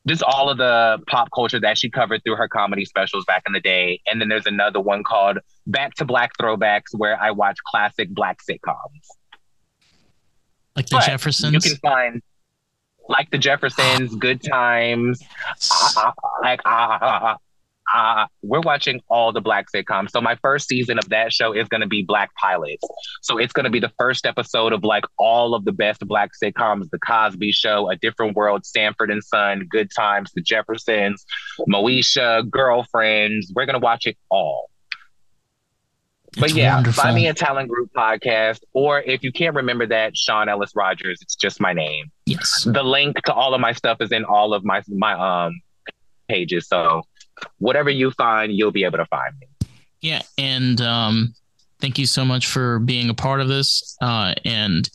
[0.06, 3.52] just all of the pop culture that she covered through her comedy specials back in
[3.52, 4.00] the day.
[4.06, 8.38] And then there's another one called Back to Black Throwbacks where I watch classic black
[8.48, 9.06] sitcoms.
[10.76, 11.52] Like the but Jeffersons?
[11.52, 12.22] You can find
[13.08, 15.22] like the Jeffersons, Good Times,
[15.96, 17.36] uh, like uh,
[17.96, 20.10] uh, we're watching all the black sitcoms.
[20.10, 22.86] So my first season of that show is going to be Black Pilots.
[23.22, 26.30] So it's going to be the first episode of like all of the best black
[26.42, 31.24] sitcoms: The Cosby Show, A Different World, Sanford and Son, Good Times, The Jeffersons,
[31.66, 33.50] Moesha, Girlfriends.
[33.54, 34.70] We're going to watch it all.
[36.38, 37.02] But yeah, wonderful.
[37.02, 41.20] find me a talent group podcast, or if you can't remember that, Sean Ellis Rogers.
[41.22, 42.10] It's just my name.
[42.26, 42.68] Yes.
[42.70, 45.62] The link to all of my stuff is in all of my my um
[46.28, 46.68] pages.
[46.68, 47.04] So
[47.58, 49.68] whatever you find, you'll be able to find me.
[50.00, 51.34] Yeah, and um,
[51.80, 53.96] thank you so much for being a part of this.
[54.00, 54.88] Uh, and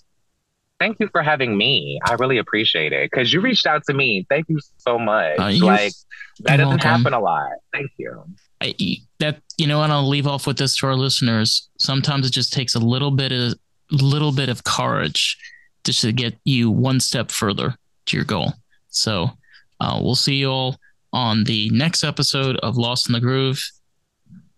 [0.79, 1.99] thank you for having me.
[2.05, 4.25] I really appreciate it because you reached out to me.
[4.29, 5.39] Thank you so much.
[5.39, 5.93] Uh, like
[6.41, 6.89] that doesn't welcome.
[6.89, 7.51] happen a lot.
[7.73, 8.23] Thank you.
[8.61, 8.75] I,
[9.19, 11.69] that you know, and I'll leave off with this to our listeners.
[11.77, 13.53] Sometimes it just takes a little bit of
[13.91, 15.37] little bit of courage
[15.83, 17.75] just to get you one step further
[18.05, 18.53] to your goal.
[18.89, 19.31] So
[19.79, 20.77] uh, we'll see you all
[21.13, 23.61] on the next episode of Lost in the Groove.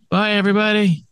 [0.09, 1.05] Bye, everybody.